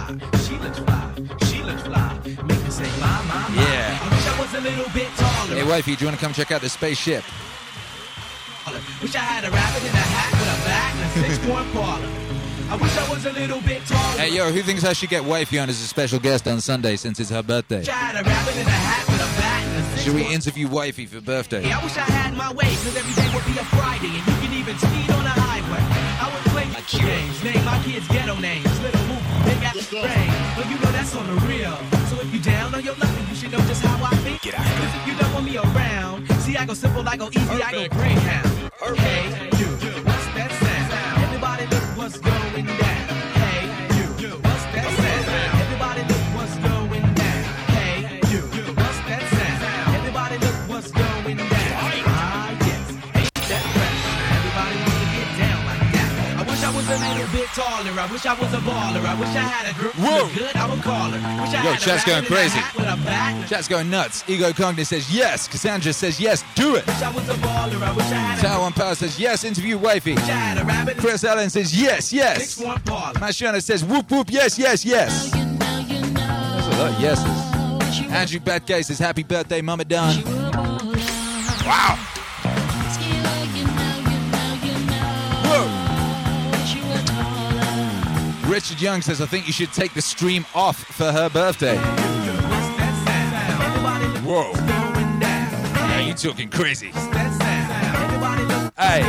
[0.46, 1.12] She looks fly.
[1.50, 2.20] She looks fly.
[2.24, 3.62] Make me say, my, my, my.
[3.66, 3.98] Yeah.
[4.00, 5.54] I wish I was a little bit taller.
[5.56, 7.24] Hey, wifey, do you want to come check out the spaceship?
[9.02, 12.06] Wish I had a rabbit in a hat with a bat and a six-point parlor.
[12.70, 14.18] I wish I was a little bit taller.
[14.18, 16.94] Hey, yo, who thinks I should get wifey on as a special guest on Sunday
[16.94, 17.78] since it's her birthday?
[17.78, 20.14] Wish I had a rabbit in a hat with a bat and a six-point Should
[20.14, 21.62] we interview wifey for birthday?
[21.62, 24.22] Hey, I wish I had my way, cause every day would be a Friday, and
[24.22, 25.82] you can even speed on the highway.
[26.22, 26.66] I would play
[27.02, 28.95] games, name my kids ghetto names,
[29.76, 30.56] little move, big ass brain.
[30.56, 31.76] But you know that's on the real.
[32.08, 34.38] So if you down on your luck, you should know just how I feel.
[34.42, 34.64] Get out.
[34.64, 37.72] Cause if you don't want me around, see I go simple, I go easy, I
[37.72, 38.72] go Greyhound.
[38.96, 40.15] Hey, you,
[57.56, 57.90] taller.
[57.98, 59.00] I wish I was a baller.
[59.04, 60.54] I wish I had a girl who looked good.
[60.56, 61.16] I would call her.
[61.42, 62.58] Wish I Yo, had a chat's going rabbit in a crazy.
[62.58, 63.48] hat with a bat.
[63.48, 64.24] Chat's going nuts.
[64.28, 65.48] Ego Cognitive says yes.
[65.48, 66.44] Cassandra says yes.
[66.54, 66.86] Do it.
[66.86, 67.82] Wish I was a baller.
[67.82, 69.44] I wish I had a Tower One Power says yes.
[69.44, 70.14] Interview wifey.
[70.14, 70.98] Wish I had a rabbit.
[70.98, 72.50] Chris Allen says yes, yes.
[72.52, 72.78] Six one.
[73.14, 75.30] Mashana says whoop whoop yes, yes, yes.
[75.30, 78.06] That's a lot of yeses.
[78.12, 80.22] Andrew Batgay says happy birthday, Mama Don.
[81.64, 81.98] Wow.
[88.48, 91.76] Richard Young says, I think you should take the stream off for her birthday.
[94.22, 94.52] Whoa.
[95.72, 96.92] Now you talking crazy.
[98.78, 99.02] Hey.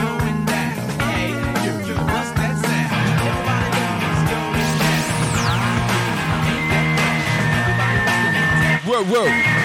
[8.86, 9.57] Whoa, whoa.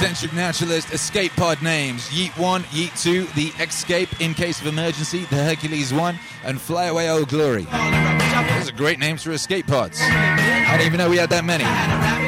[0.00, 5.24] Eccentric naturalist, escape pod names Yeet 1, Yeet 2, the Escape in case of emergency,
[5.24, 7.64] the Hercules 1, and Fly Away Old Glory.
[7.64, 9.98] Those are great names for escape pods.
[10.00, 12.27] I didn't even know we had that many.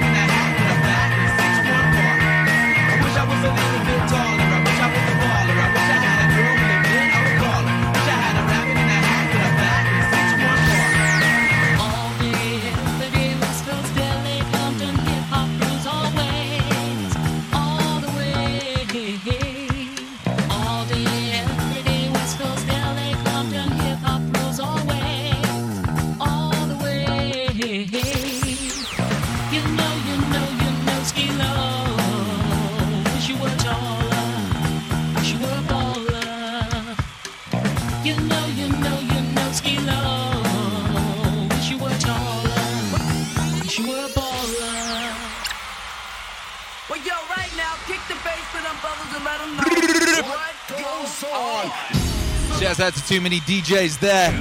[52.60, 54.32] Shouts out to too many DJs there.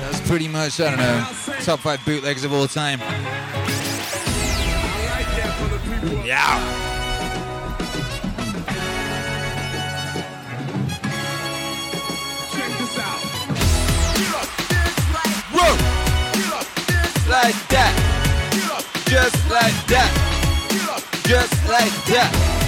[0.00, 1.26] That's pretty much, I don't know,
[1.64, 3.00] top five bootlegs of all time.
[6.24, 6.54] Yeah.
[12.52, 12.96] Check this
[17.28, 17.92] Like that.
[19.06, 20.10] Just like that.
[21.26, 22.59] Just like that.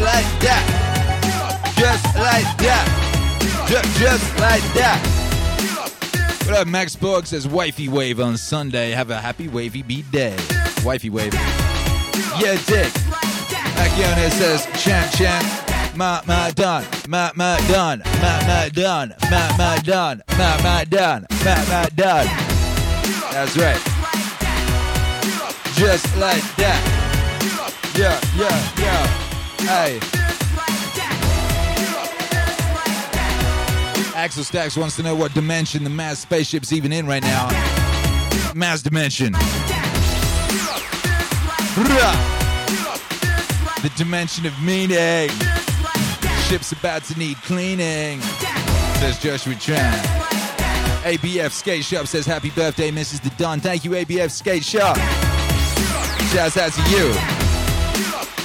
[0.00, 1.74] Like that.
[1.76, 3.66] Just like that.
[3.68, 6.44] Just, just like that.
[6.46, 8.90] What up, Max Borg says wifey wave on Sunday.
[8.92, 10.36] Have a happy wavy beat day.
[10.84, 11.34] Wifey wave.
[11.34, 12.92] Yeah, dick.
[13.76, 15.44] Akione says chant chant.
[15.96, 16.84] Ma ma done.
[17.08, 18.02] Ma ma done.
[18.22, 19.14] Ma ma done.
[19.30, 20.22] Ma ma done.
[20.38, 21.26] Ma ma done.
[21.44, 22.26] Ma ma done.
[23.32, 23.82] That's right.
[25.74, 26.98] Just like that.
[27.94, 29.27] Yeah, yeah, yeah.
[29.60, 30.00] Hey.
[34.14, 37.48] Axel Stacks wants to know what dimension the Maz spaceship's even in right now.
[38.54, 39.32] Maz dimension.
[43.82, 45.30] The dimension of meaning.
[46.48, 48.20] Ship's about to need cleaning.
[49.00, 49.92] Says Joshua Tran.
[51.04, 53.22] ABF Skate Shop says happy birthday, Mrs.
[53.22, 53.60] The Don.
[53.60, 54.96] Thank you, ABF Skate Shop.
[56.32, 57.37] Shouts out to you.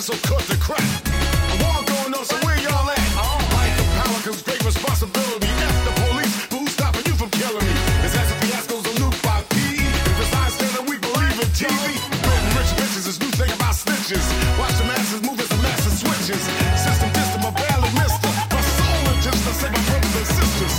[0.00, 0.78] since I'm cut the crap.
[0.78, 3.02] I wanna go and know, so where y'all at?
[3.50, 5.50] Like the power cause great responsibility.
[5.50, 7.74] F the police, who's stopping you from killing me?
[8.06, 9.58] It's as if fiasco's a loop by P.
[9.82, 11.98] If it's I stand that we believe in TV.
[11.98, 14.22] Written rich bitches, this new thing about snitches.
[14.60, 16.42] Watch the masses move as the masses switches.
[16.78, 18.34] System system, I barely missed her.
[18.54, 20.76] My soul just to save my brothers and sisters.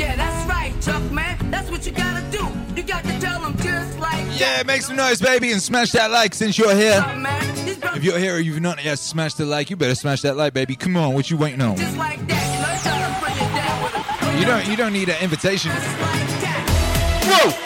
[0.00, 1.36] Yeah, that's right, Chuck, man.
[1.52, 2.48] That's what you gotta do.
[2.74, 6.10] You got to tell them just like Yeah, make some noise, baby, and smash that
[6.10, 7.00] like since you're here.
[8.04, 9.70] If you're here, you've not yet smashed the like.
[9.70, 10.76] You better smash that like, baby.
[10.76, 11.76] Come on, what you waiting on?
[11.96, 14.68] Like that, you, you don't.
[14.68, 15.72] You don't need an invitation.
[17.24, 17.63] Whoa.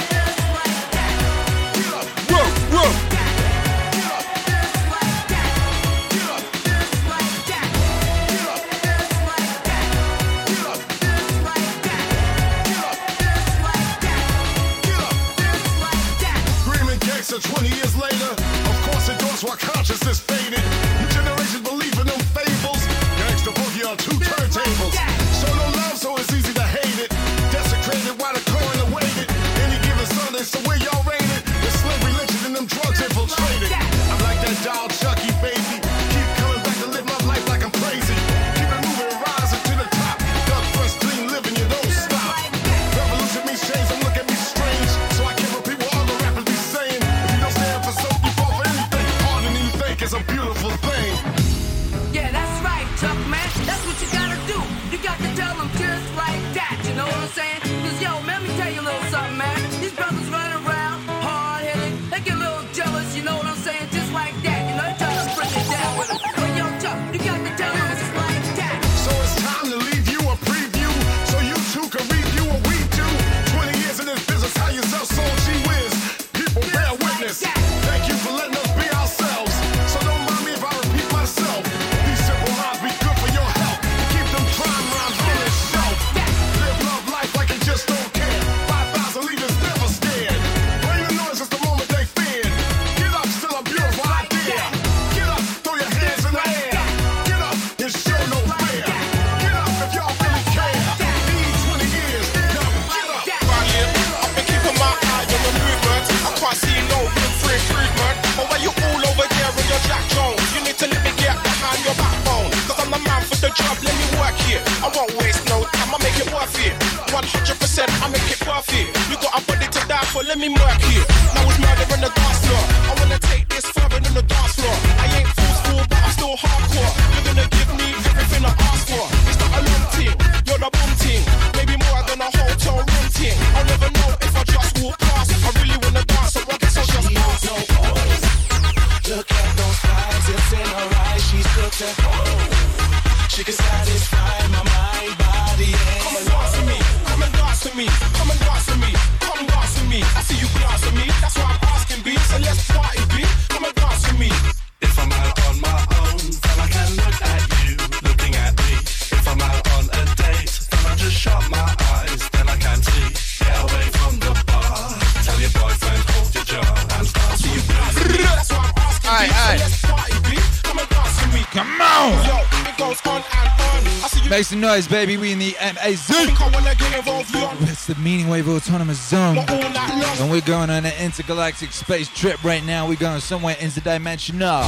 [174.39, 175.17] Make some noise, baby.
[175.17, 176.07] We in the MAZ.
[176.07, 179.37] That's the Meaning Wave Autonomous Zone.
[179.37, 182.87] And we're going on an intergalactic space trip right now.
[182.87, 184.63] We're going somewhere interdimensional.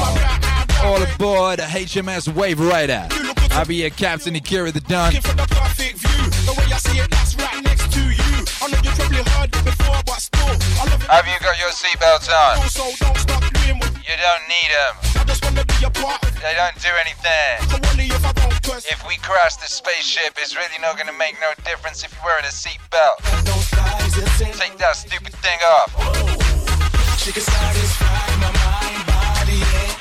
[0.82, 3.06] All aboard the HMS Wave Rider.
[3.52, 5.12] I'll be your captain, Akira the Don.
[5.12, 5.22] Have
[11.28, 12.58] you got your seatbelts on?
[14.02, 14.70] You don't need
[15.14, 15.19] them.
[15.80, 17.56] They don't do anything.
[18.84, 22.44] If we crash this spaceship, it's really not gonna make no difference if you're wearing
[22.44, 23.16] a seatbelt.
[24.58, 25.90] Take that stupid thing off.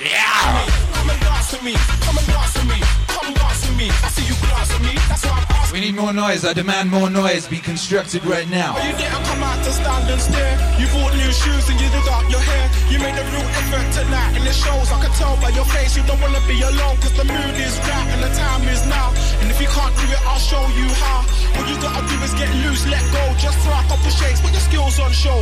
[0.04, 1.00] Yeah!
[5.72, 8.76] We need more noise, I demand more noise, be constructed right now
[9.64, 10.56] to stand and stare.
[10.80, 12.66] You bought new shoes and you did up your hair.
[12.90, 14.92] You made a real effort tonight and it shows.
[14.92, 16.98] I can tell by your face you don't wanna be alone.
[17.04, 19.12] Cause the mood is right and the time is now.
[19.42, 21.26] And if you can't do it, I'll show you how.
[21.58, 23.24] All you gotta do is get loose, let go.
[23.38, 25.40] Just throw a couple shakes, put your skills on show.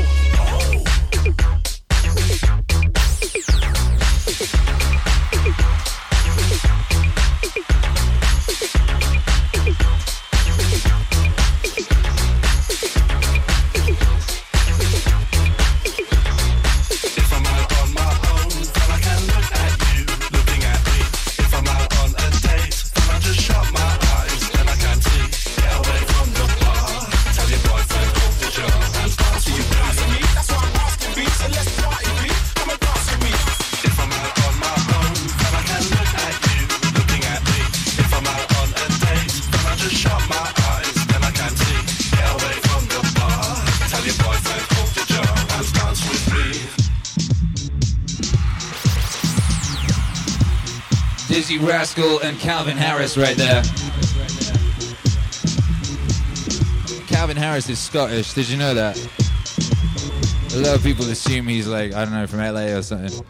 [51.56, 53.64] Rascal and Calvin Harris right there.
[57.07, 58.34] Calvin Harris is Scottish.
[58.34, 58.98] Did you know that?
[60.53, 63.24] A lot of people assume he's like, I don't know, from LA or something.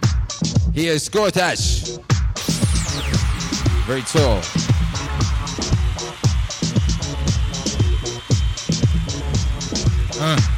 [0.74, 1.98] He is Scottish.
[3.86, 4.42] Very tall.
[10.20, 10.57] Uh.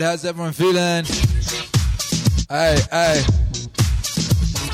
[0.00, 1.04] How's everyone feeling?
[2.48, 3.22] Hey, hey.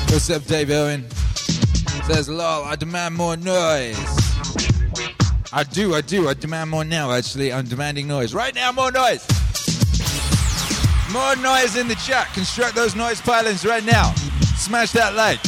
[0.07, 1.09] What's up, Dave Owen?
[2.07, 3.97] Says, lol, I demand more noise.
[5.51, 6.29] I do, I do.
[6.29, 7.51] I demand more now, actually.
[7.51, 8.33] I'm demanding noise.
[8.33, 9.27] Right now, more noise.
[11.11, 12.27] More noise in the chat.
[12.33, 14.13] Construct those noise pylons right now.
[14.55, 15.39] Smash that like.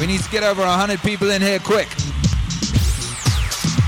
[0.00, 1.88] We need to get over 100 people in here quick.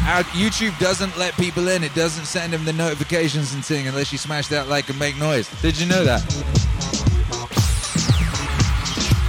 [0.06, 1.82] Our YouTube doesn't let people in.
[1.82, 5.16] It doesn't send them the notifications and thing unless you smash that like and make
[5.16, 5.48] noise.
[5.62, 6.20] Did you know that?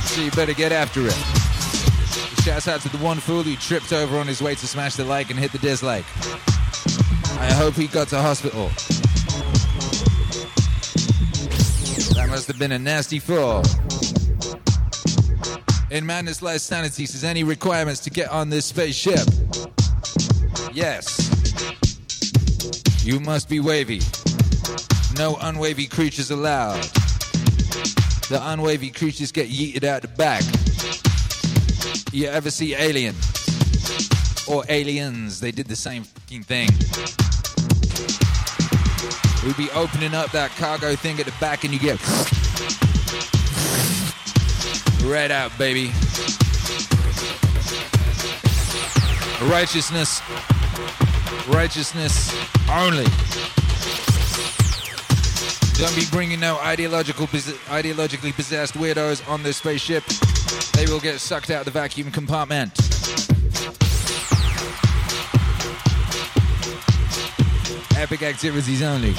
[0.03, 1.15] So you better get after it.
[2.43, 5.05] Shouts out to the one fool who tripped over on his way to smash the
[5.05, 6.05] like and hit the dislike.
[7.39, 8.67] I hope he got to hospital.
[12.15, 13.63] That must have been a nasty fall.
[15.89, 19.19] In Madness Lies Sanity says any requirements to get on this spaceship.
[20.75, 21.17] Yes.
[23.05, 23.99] You must be wavy.
[25.17, 26.81] No unwavy creatures allowed.
[28.27, 30.43] The unwavy creatures get yeeted out the back.
[32.11, 33.15] You ever see Alien?
[34.49, 35.39] Or Aliens?
[35.39, 36.67] They did the same fucking thing.
[39.45, 42.01] We'd be opening up that cargo thing at the back and you get
[45.05, 45.93] right out, baby.
[49.49, 50.21] Righteousness.
[51.47, 52.33] Righteousness
[52.69, 53.05] only.
[55.77, 60.03] Don't be bringing no ideological, ideologically possessed weirdos on this spaceship.
[60.73, 62.71] They will get sucked out of the vacuum compartment.
[67.97, 69.13] Epic activities only.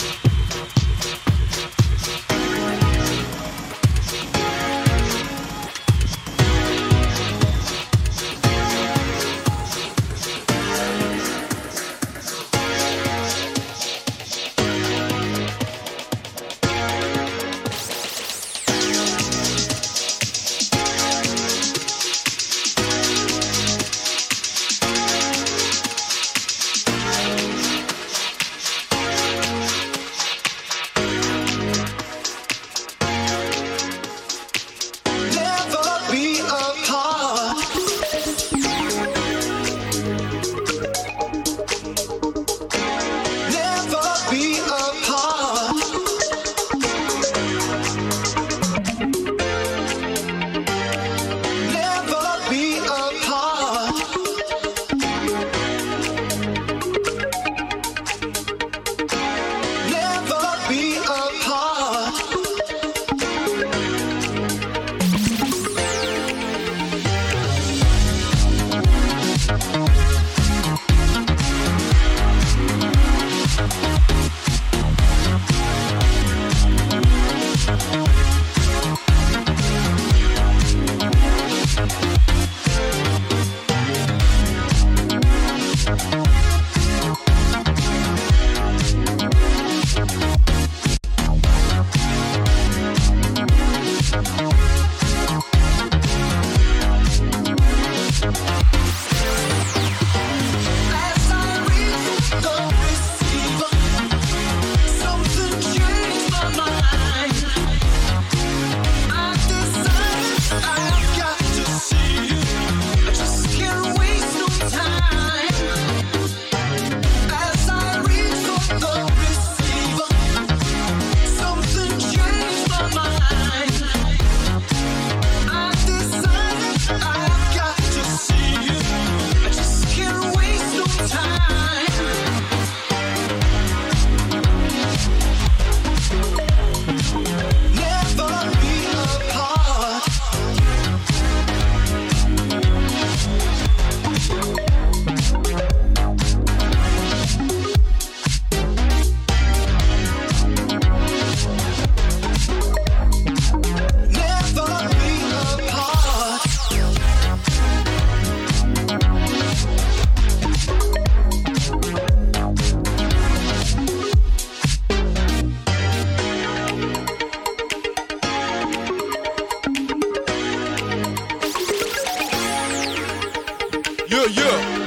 [174.46, 174.86] Yeah.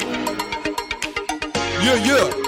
[1.84, 2.39] Yeah, yeah.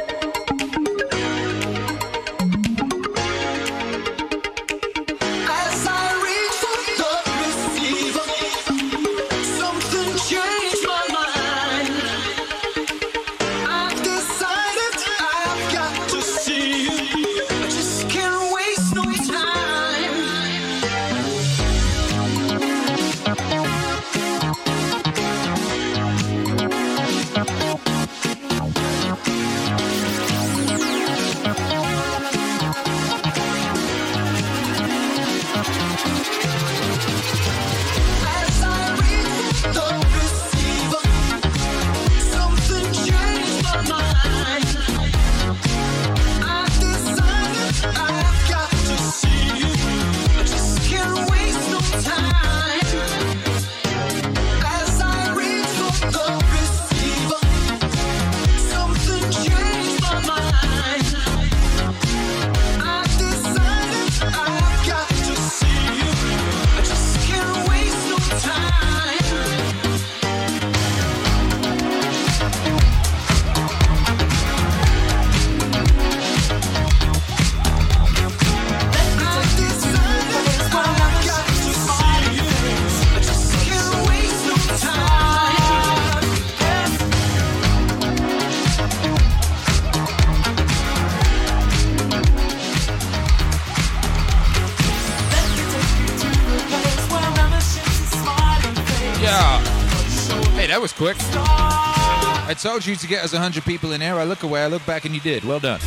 [102.62, 104.20] Told you to get us 100 people in there.
[104.20, 105.44] I look away, I look back, and you did.
[105.44, 105.80] Well done.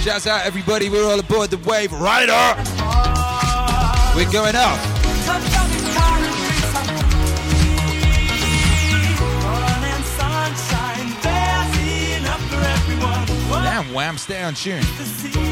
[0.00, 0.90] Shouts out, everybody.
[0.90, 1.92] We're all aboard the wave.
[1.92, 2.32] Rider!
[4.14, 4.78] We're going up.
[13.50, 15.47] Damn, Wham, stay on tune.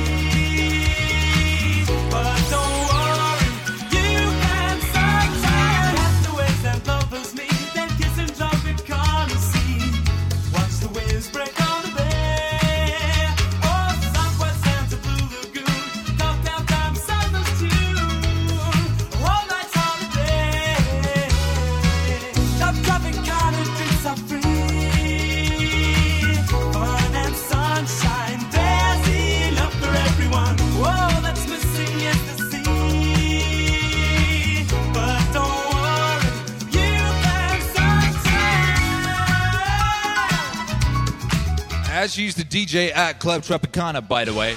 [42.16, 44.56] As used to DJ at Club Tropicana, by the way.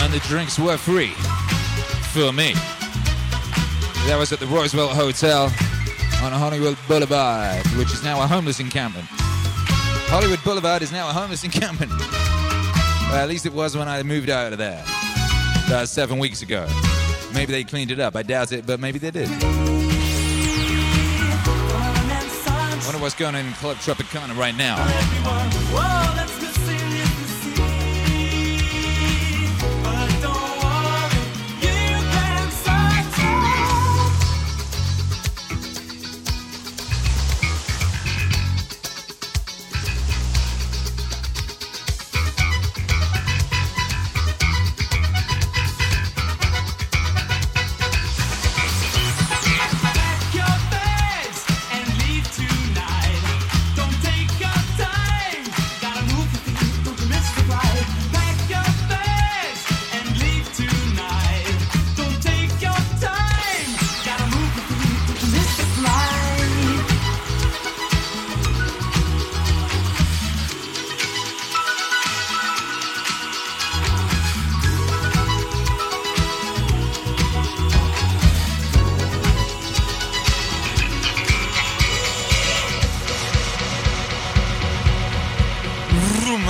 [0.00, 1.12] And the drinks were free.
[2.12, 2.52] For me.
[4.04, 5.44] That was at the Roosevelt Hotel
[6.22, 9.06] on Hollywood Boulevard, which is now a homeless encampment.
[9.08, 11.90] Hollywood Boulevard is now a homeless encampment.
[11.90, 14.84] Well, at least it was when I moved out of there.
[15.68, 16.68] About seven weeks ago.
[17.32, 18.14] Maybe they cleaned it up.
[18.14, 19.30] I doubt it, but maybe they did.
[22.84, 24.76] Wonder what's going on in Club Tropicana right now.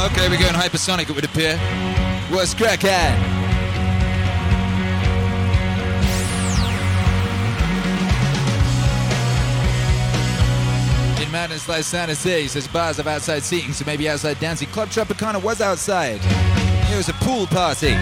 [0.01, 1.59] Okay, we're going hypersonic, it would appear.
[2.31, 2.89] What's cracking?
[11.23, 14.69] In Madness Lies Sanity, says bars have outside seating, so maybe outside dancing.
[14.69, 16.21] Club Tropicana was outside.
[16.91, 17.95] It was a pool party.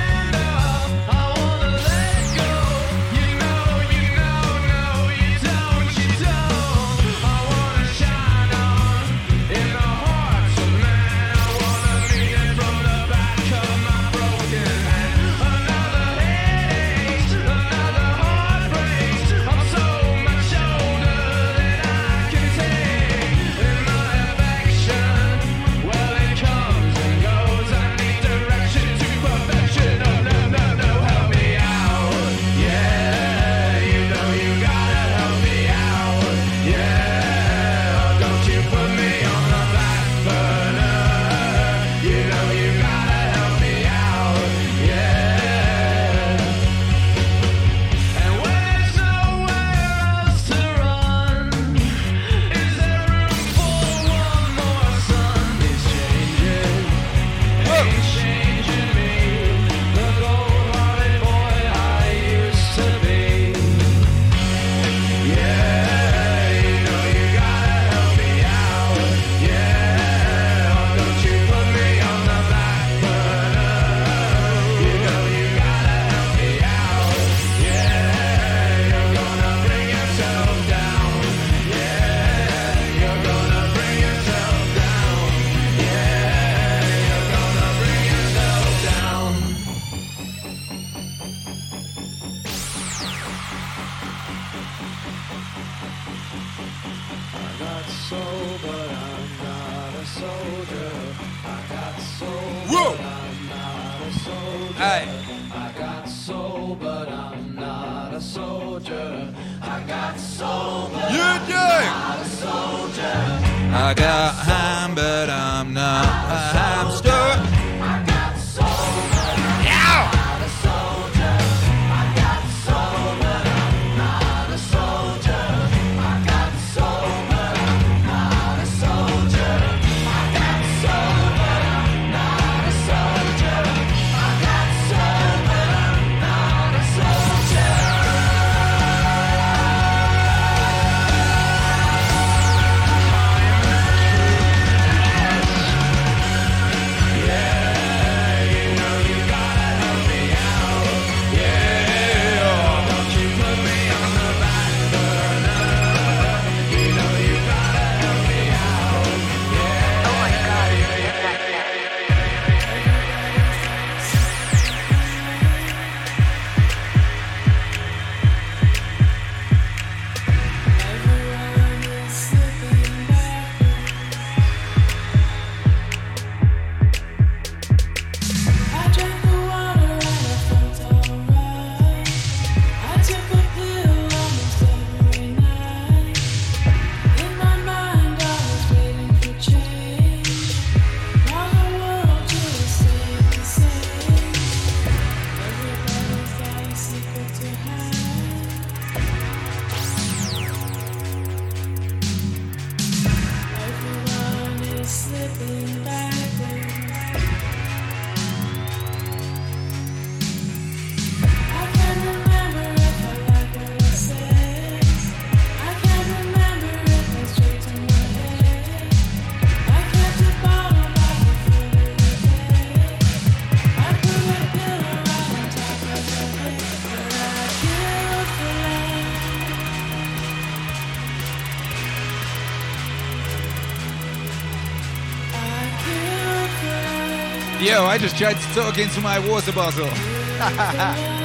[237.98, 239.88] I just tried to talk into my water bottle.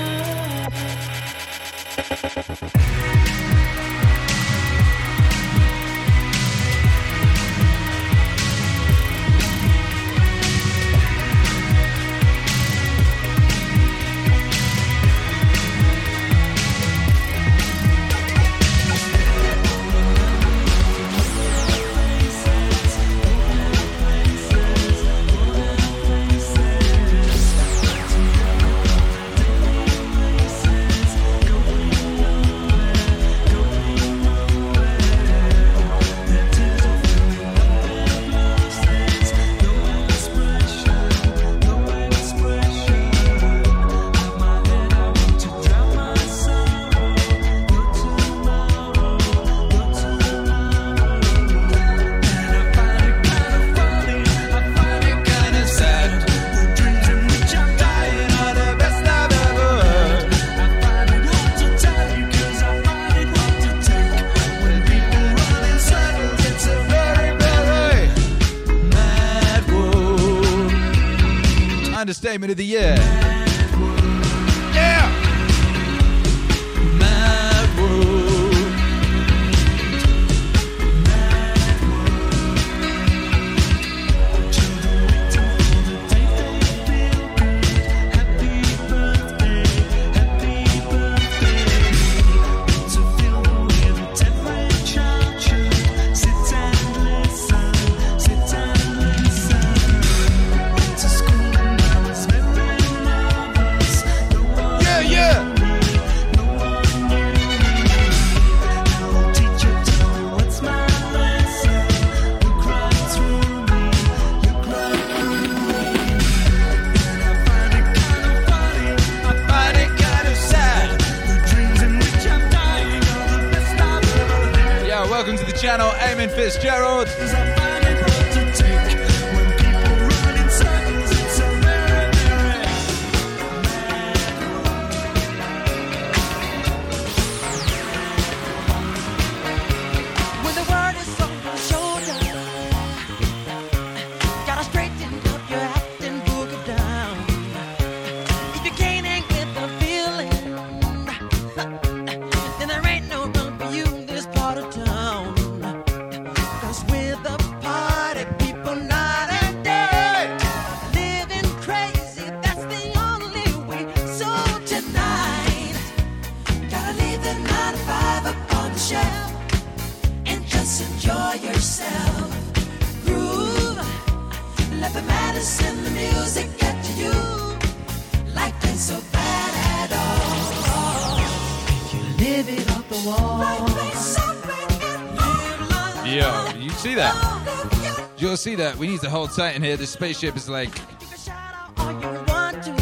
[188.43, 188.75] see that.
[188.75, 189.77] We need to hold tight in here.
[189.77, 190.67] This spaceship is like.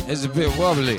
[0.10, 0.98] It's a bit wobbly.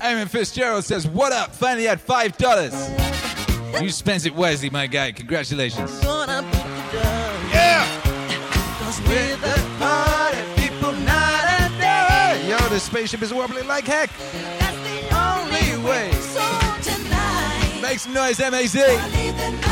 [0.00, 1.54] Aaron Fitzgerald says, What up?
[1.54, 3.80] Finally had $5.
[3.80, 5.12] You spent it wisely, my guy.
[5.12, 6.02] Congratulations.
[7.52, 7.86] Yeah!
[12.48, 14.10] Yo, the spaceship is wobbling like heck.
[14.58, 16.10] That's the only way.
[16.12, 16.42] So
[16.82, 17.78] tonight.
[17.80, 19.71] Make some noise, MAZ.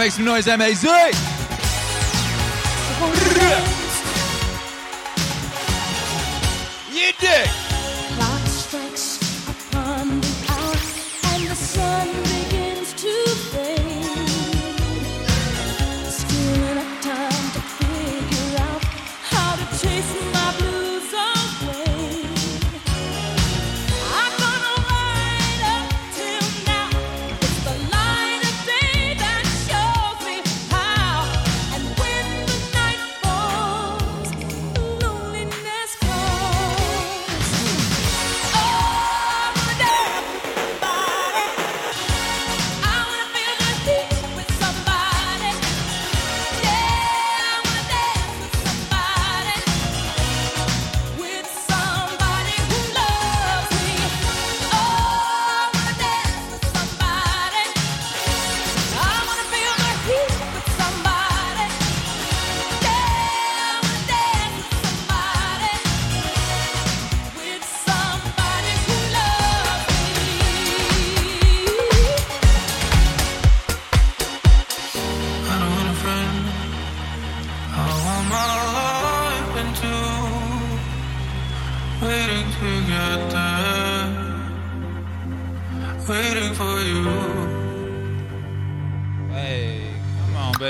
[0.00, 1.29] Make some noise, MAZ!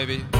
[0.06, 0.39] baby.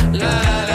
[0.21, 0.70] la, la.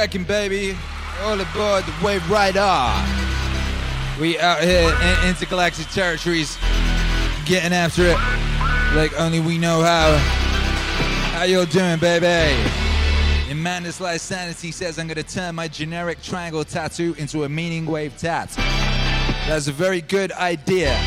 [0.00, 0.74] Cracking, baby?
[1.24, 2.58] All aboard the Wave Rider.
[4.18, 6.56] We out here in intergalactic territories,
[7.44, 8.16] getting after it
[8.96, 10.16] like only we know how.
[11.36, 12.56] How you all doing, baby?
[13.50, 17.84] In Madness Lies Sanity says I'm gonna turn my generic triangle tattoo into a meaning
[17.84, 18.48] wave tat.
[19.46, 20.98] That's a very good idea.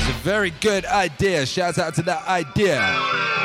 [0.00, 1.46] It's a very good idea.
[1.46, 3.41] Shout out to that idea.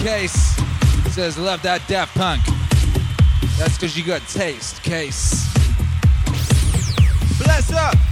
[0.00, 0.56] Case?
[1.12, 2.40] Says, love that Daft Punk.
[3.58, 5.52] That's because you got taste, Case.
[7.38, 8.09] Bless up!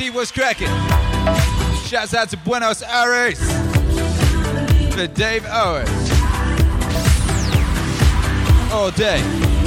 [0.00, 0.68] NYC, what's cracking?
[1.86, 3.38] Shouts out to Buenos Aires
[4.94, 6.10] for Dave Owens.
[8.72, 9.59] All day.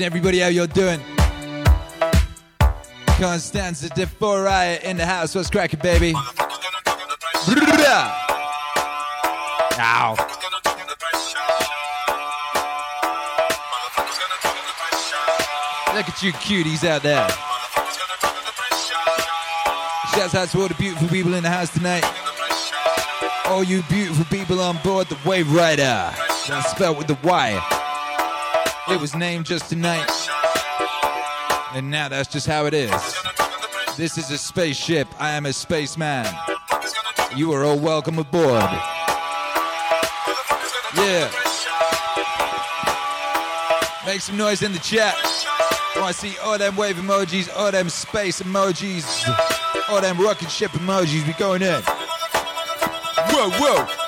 [0.00, 0.38] Cracking, everybody?
[0.38, 0.98] How you're doing?
[3.18, 5.34] Constanza de Foria in the house.
[5.34, 6.14] What's cracking, baby?
[9.78, 10.16] Ow.
[15.94, 17.28] Look at you cuties out there.
[20.14, 22.04] Shouts out to all the beautiful people in the house tonight.
[23.44, 26.10] All you beautiful people on board the Wave Rider.
[26.48, 27.79] That's spelled with the Y.
[28.90, 30.10] It was named just tonight.
[31.74, 32.90] And now that's just how it is.
[33.96, 35.06] This is a spaceship.
[35.20, 36.26] I am a spaceman.
[37.36, 38.62] You are all welcome aboard.
[40.96, 41.30] Yeah.
[44.04, 45.14] Make some noise in the chat.
[45.94, 50.72] Oh, I see all them wave emojis, all them space emojis, all them rocket ship
[50.72, 51.24] emojis.
[51.26, 51.80] We going in.
[53.30, 53.99] Whoa, whoa.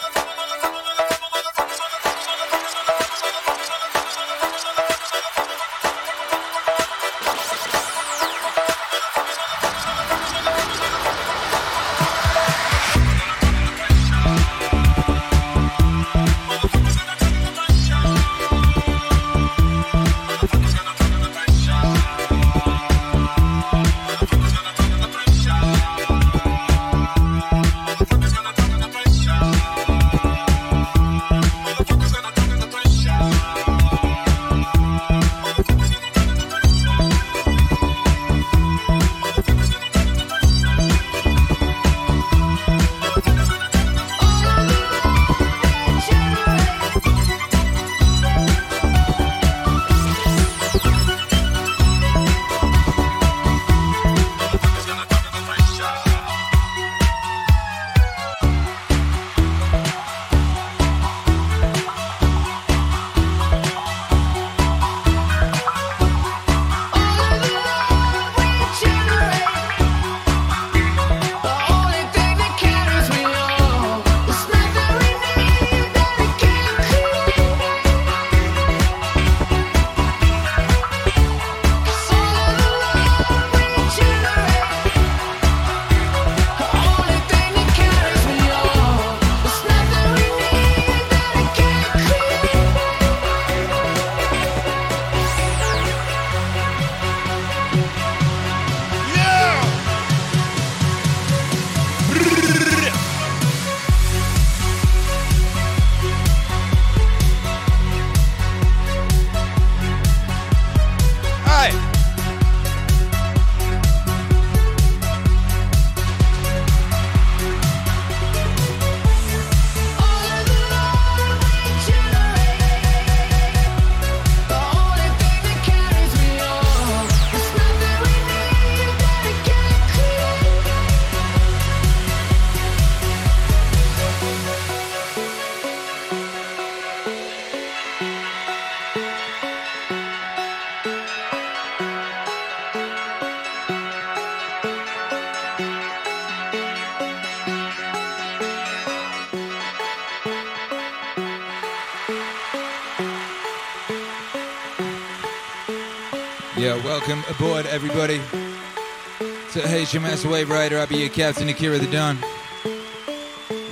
[157.72, 160.78] Everybody, to HMS Wave Rider.
[160.78, 162.18] I'll be your captain, Akira the Don.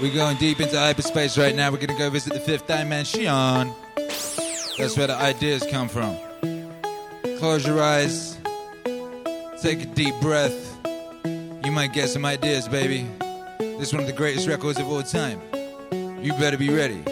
[0.01, 1.71] We're going deep into hyperspace right now.
[1.71, 3.25] We're going to go visit the fifth dimension.
[3.25, 6.17] That's where the ideas come from.
[7.41, 8.39] Close your eyes,
[9.61, 10.79] take a deep breath.
[11.63, 13.07] You might get some ideas, baby.
[13.59, 15.43] This is one of the greatest records of all time.
[15.93, 17.05] You better be ready.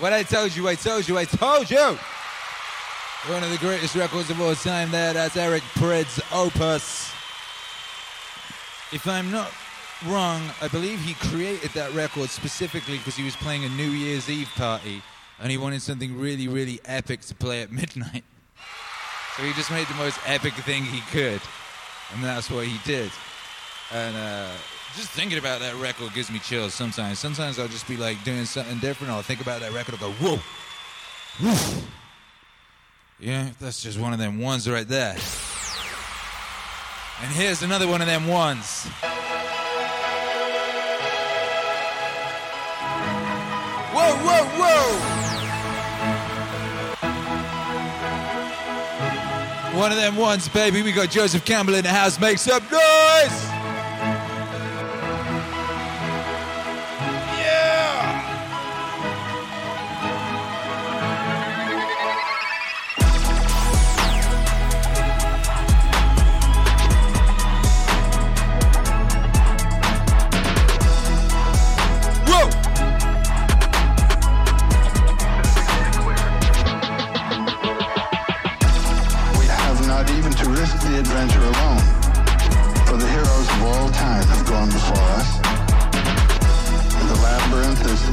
[0.00, 1.98] What I told you, I told you, I told you.
[3.26, 7.12] One of the greatest records of all time there, that's Eric Prydz Opus.
[8.94, 9.52] If I'm not
[10.06, 14.30] wrong, I believe he created that record specifically because he was playing a New Year's
[14.30, 15.02] Eve party
[15.38, 18.24] and he wanted something really, really epic to play at midnight.
[19.36, 21.42] So he just made the most epic thing he could.
[22.14, 23.10] And that's what he did.
[23.92, 24.48] And uh,
[24.96, 27.18] just thinking about that record gives me chills sometimes.
[27.18, 29.12] Sometimes I'll just be like doing something different.
[29.12, 30.38] I'll think about that record and go, whoa.
[31.42, 31.54] Woo.
[33.18, 35.16] Yeah, that's just one of them ones right there.
[37.22, 38.86] And here's another one of them ones.
[43.92, 44.96] Whoa, whoa, whoa!
[49.78, 50.80] One of them ones, baby.
[50.82, 52.18] We got Joseph Campbell in the house.
[52.18, 53.59] Make some noise!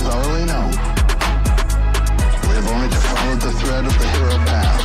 [0.08, 0.72] Thoroughly known.
[2.48, 4.84] We have only to follow the thread of the hero path.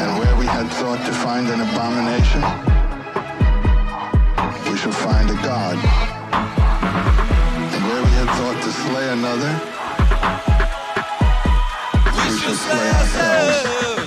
[0.00, 2.42] And where we had thought to find an abomination,
[4.68, 5.76] we shall find a god.
[7.74, 9.52] And where we had thought to slay another,
[12.16, 13.97] we shall slay ourselves.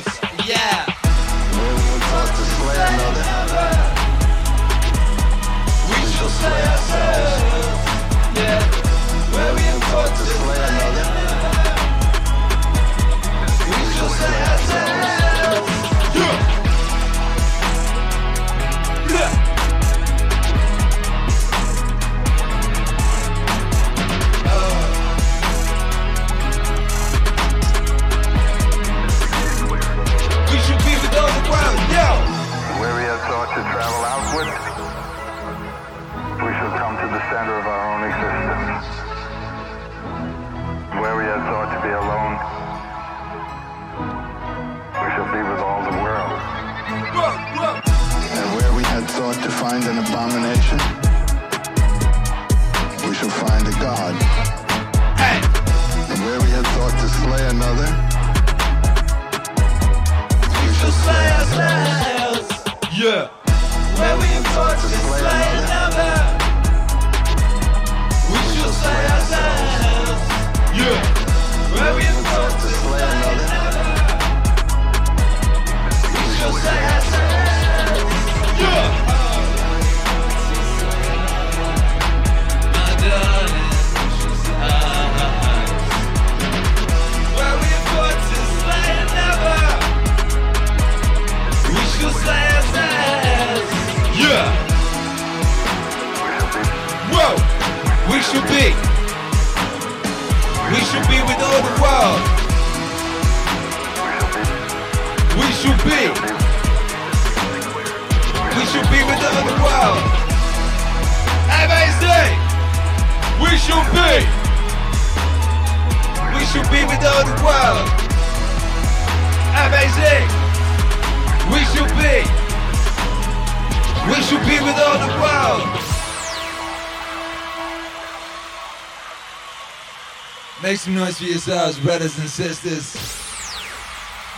[130.82, 132.94] Some noise for yourselves, brothers and sisters.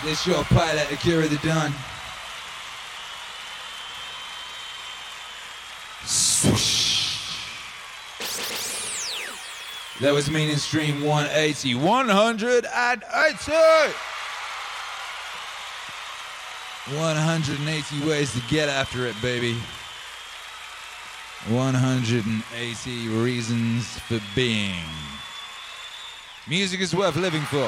[0.03, 1.73] This your pilot, Akira the Don.
[6.03, 7.37] Swoosh.
[10.01, 11.75] That was meaning stream 180.
[11.75, 13.51] 180!
[16.97, 19.55] 180 ways to get after it, baby.
[21.47, 24.83] 180 reasons for being.
[26.53, 27.67] Music is worth living for.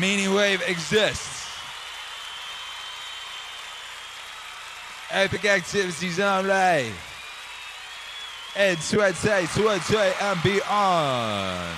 [0.00, 1.46] Meaning Wave exists.
[5.10, 6.90] Epic activities only.
[8.56, 11.76] And 2020 and beyond.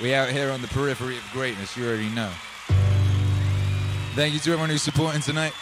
[0.00, 2.30] We out here on the periphery of greatness, you already know.
[4.14, 5.52] Thank you to everyone who's supporting tonight.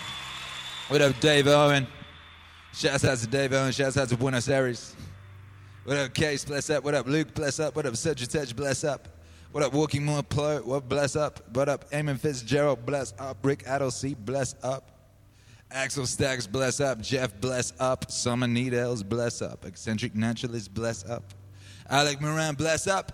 [0.89, 1.87] What up, Dave Owen?
[2.75, 3.73] Shouts out to Dave Owen.
[3.73, 4.95] Shouts out to Buenos Aires.
[5.85, 6.45] What up, Case?
[6.45, 6.85] Bless up.
[6.85, 7.35] What up, Luke?
[7.35, 7.75] Bless up.
[7.75, 8.55] What up, Cedric Tech?
[8.55, 9.09] Bless up.
[9.51, 10.65] What up, Walking More Plo?
[10.65, 11.41] What bless up?
[11.57, 12.87] What up, Eamon Fitzgerald?
[12.87, 13.39] Bless up.
[13.43, 14.17] Rick Adelcy?
[14.17, 14.93] Bless up.
[15.73, 16.47] Axel Stacks?
[16.47, 17.01] Bless up.
[17.01, 17.33] Jeff?
[17.41, 18.13] Bless up.
[18.13, 19.03] Summer Needles?
[19.03, 19.65] Bless up.
[19.65, 20.73] Eccentric Naturalist?
[20.73, 21.35] Bless up.
[21.91, 22.55] Alec Moran?
[22.55, 23.11] Bless up.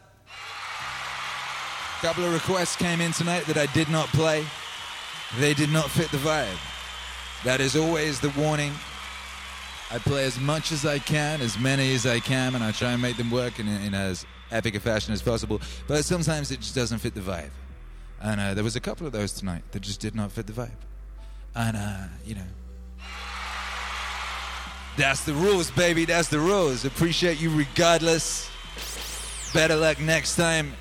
[1.97, 4.45] A couple of requests came in tonight that I did not play.
[5.39, 6.59] They did not fit the vibe.
[7.45, 8.73] That is always the warning.
[9.91, 12.93] I play as much as I can, as many as I can, and I try
[12.93, 15.61] and make them work in, in as epic a fashion as possible.
[15.87, 17.51] But sometimes it just doesn't fit the vibe.
[18.21, 20.53] And uh, there was a couple of those tonight that just did not fit the
[20.53, 20.71] vibe.
[21.55, 22.43] And, uh, you know,
[24.99, 26.05] that's the rules, baby.
[26.05, 26.85] That's the rules.
[26.85, 28.51] Appreciate you regardless.
[29.55, 30.75] Better luck next time.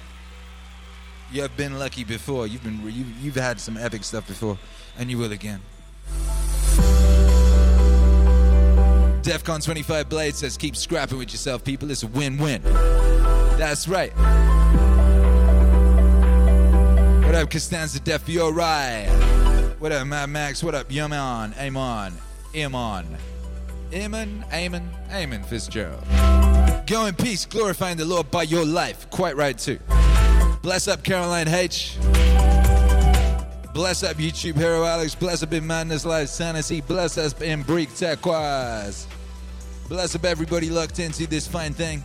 [1.32, 2.48] You've been lucky before.
[2.48, 4.58] You've been you, you've had some epic stuff before,
[4.98, 5.62] and you will again.
[9.28, 11.92] DEFCON 25 Blade says, keep scrapping with yourself, people.
[11.92, 12.62] It's a win-win.
[12.64, 14.16] That's right.
[17.26, 19.06] What up, Costanza Def Fiori?
[19.80, 20.64] What up, Mad Max?
[20.64, 21.56] What up, Yaman?
[21.60, 22.14] Amon?
[22.56, 23.18] Amon?
[23.94, 24.46] Amon?
[24.54, 24.90] Amon?
[25.12, 26.06] Amon Fitzgerald.
[26.88, 29.10] Go in peace, glorifying the Lord by your life.
[29.10, 29.80] Quite right, too.
[30.62, 31.98] Bless up, Caroline H.
[33.74, 35.16] Bless up, YouTube hero Alex.
[35.16, 36.80] Bless up in Madness Lies Sanity.
[36.80, 39.06] Bless us in Break Turquoise.
[39.88, 42.04] Bless up everybody locked into this fine thing.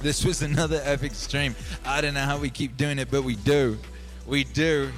[0.00, 1.54] This was another epic stream.
[1.84, 3.78] I don't know how we keep doing it, but we do.
[4.26, 4.90] We do.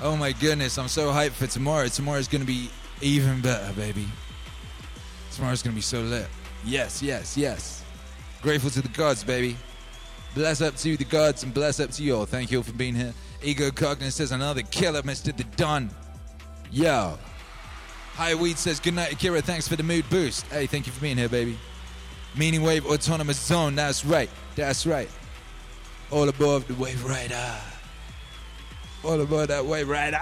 [0.00, 1.88] Oh my goodness, I'm so hyped for tomorrow.
[1.88, 2.70] Tomorrow's gonna be
[3.00, 4.06] even better, baby.
[5.32, 6.28] Tomorrow's gonna be so lit.
[6.64, 7.84] Yes, yes, yes.
[8.40, 9.56] Grateful to the gods, baby.
[10.34, 12.24] Bless up to the gods and bless up to you all.
[12.24, 13.12] Thank you all for being here.
[13.42, 15.36] Ego Cogniz says another killer, Mr.
[15.36, 15.90] The Don.
[16.70, 17.18] Yo.
[18.14, 19.40] Hi Weed says good night, Akira.
[19.40, 20.46] Thanks for the mood boost.
[20.46, 21.58] Hey, thank you for being here, baby.
[22.36, 23.74] Meaning Wave Autonomous Zone.
[23.74, 24.30] That's right.
[24.56, 25.08] That's right.
[26.10, 27.56] All above the wave rider.
[29.04, 30.20] All above that wave rider.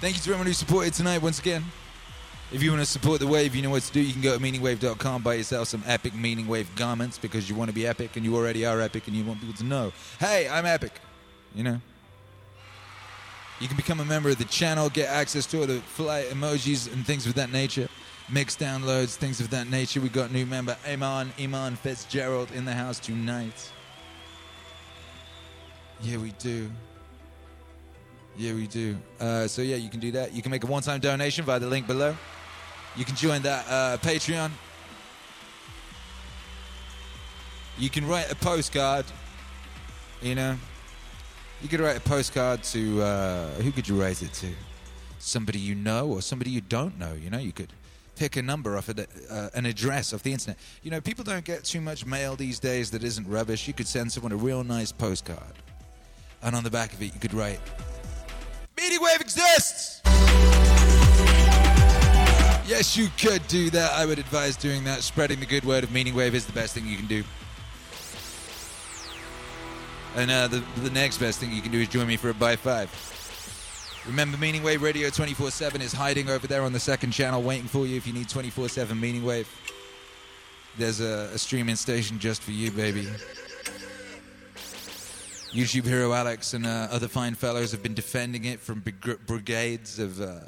[0.00, 1.64] Thank you to everyone who supported tonight once again.
[2.52, 4.00] If you want to support the wave, you know what to do.
[4.00, 7.68] You can go to meaningwave.com, buy yourself some epic Meaning Wave garments because you want
[7.68, 10.48] to be epic and you already are epic and you want people to know, hey,
[10.48, 10.92] I'm epic.
[11.54, 11.80] You know?
[13.60, 16.92] You can become a member of the channel, get access to all the fly emojis
[16.92, 17.88] and things of that nature,
[18.30, 20.00] mix downloads, things of that nature.
[20.00, 23.72] We got new member Iman, Iman Fitzgerald in the house tonight.
[26.00, 26.70] Yeah, we do.
[28.36, 28.96] Yeah, we do.
[29.18, 30.32] Uh, so yeah, you can do that.
[30.32, 32.16] You can make a one-time donation via the link below.
[32.94, 34.52] You can join that uh, Patreon.
[37.76, 39.06] You can write a postcard.
[40.22, 40.56] You know,
[41.62, 44.48] you could write a postcard to uh, who could you write it to?
[45.18, 47.14] Somebody you know or somebody you don't know.
[47.14, 47.72] You know, you could
[48.16, 50.58] pick a number off uh, an address off the internet.
[50.82, 53.66] You know, people don't get too much mail these days that isn't rubbish.
[53.66, 55.54] You could send someone a real nice postcard,
[56.42, 57.60] and on the back of it, you could write
[58.76, 60.00] Meaning Wave exists!
[62.68, 63.92] Yes, you could do that.
[63.92, 65.02] I would advise doing that.
[65.02, 67.24] Spreading the good word of Meaning Wave is the best thing you can do.
[70.16, 72.34] And uh, the, the next best thing you can do is join me for a
[72.34, 72.90] buy five.
[74.06, 77.68] Remember, Meaning Wave Radio 24 7 is hiding over there on the second channel, waiting
[77.68, 79.48] for you if you need 24 7 Meaning Wave.
[80.78, 83.06] There's a, a streaming station just for you, baby.
[85.52, 89.98] YouTube hero Alex and uh, other fine fellows have been defending it from brig- brigades
[89.98, 90.40] of uh,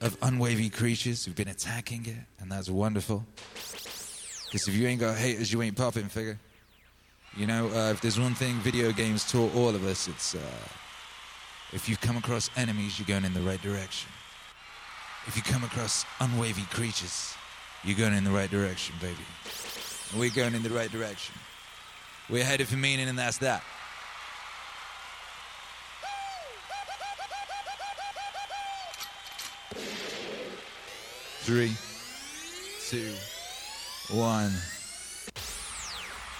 [0.00, 3.24] of unwavy creatures who've been attacking it, and that's wonderful.
[3.54, 6.38] Because if you ain't got haters, you ain't popping, figure.
[7.34, 10.38] You know, uh, if there's one thing video games taught all of us, it's uh,
[11.72, 14.10] if you come across enemies, you're going in the right direction.
[15.26, 17.34] If you come across unwavy creatures,
[17.84, 19.24] you're going in the right direction, baby.
[20.10, 21.34] And we're going in the right direction.
[22.28, 23.62] We're headed for meaning, and that's that.
[31.44, 31.72] Three,
[32.88, 33.14] two,
[34.14, 34.52] one.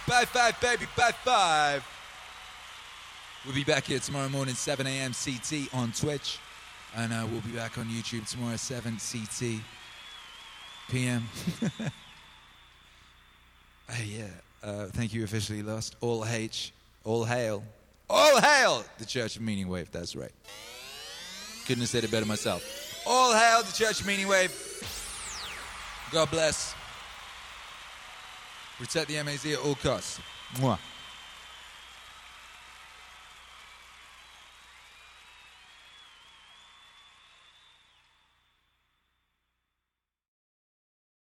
[0.06, 1.86] Bye five, baby, bye five.
[3.44, 5.12] We'll be back here tomorrow morning, 7 a.m.
[5.12, 6.38] CT on Twitch.
[6.94, 9.60] And uh, we'll be back on YouTube tomorrow, 7 CT
[10.88, 11.26] PM.
[13.92, 14.26] Hey, yeah.
[14.62, 15.96] Uh, thank you, officially lost.
[16.00, 16.72] All H,
[17.04, 17.62] all hail.
[18.08, 19.90] All hail the Church of Meaning Wave.
[19.90, 20.32] That's right.
[21.66, 22.62] Couldn't have said it better myself.
[23.06, 24.50] All hail the Church of Meaning Wave.
[26.10, 26.74] God bless.
[28.82, 30.18] Protect the MAZ at all costs.
[30.56, 30.76] Mwah.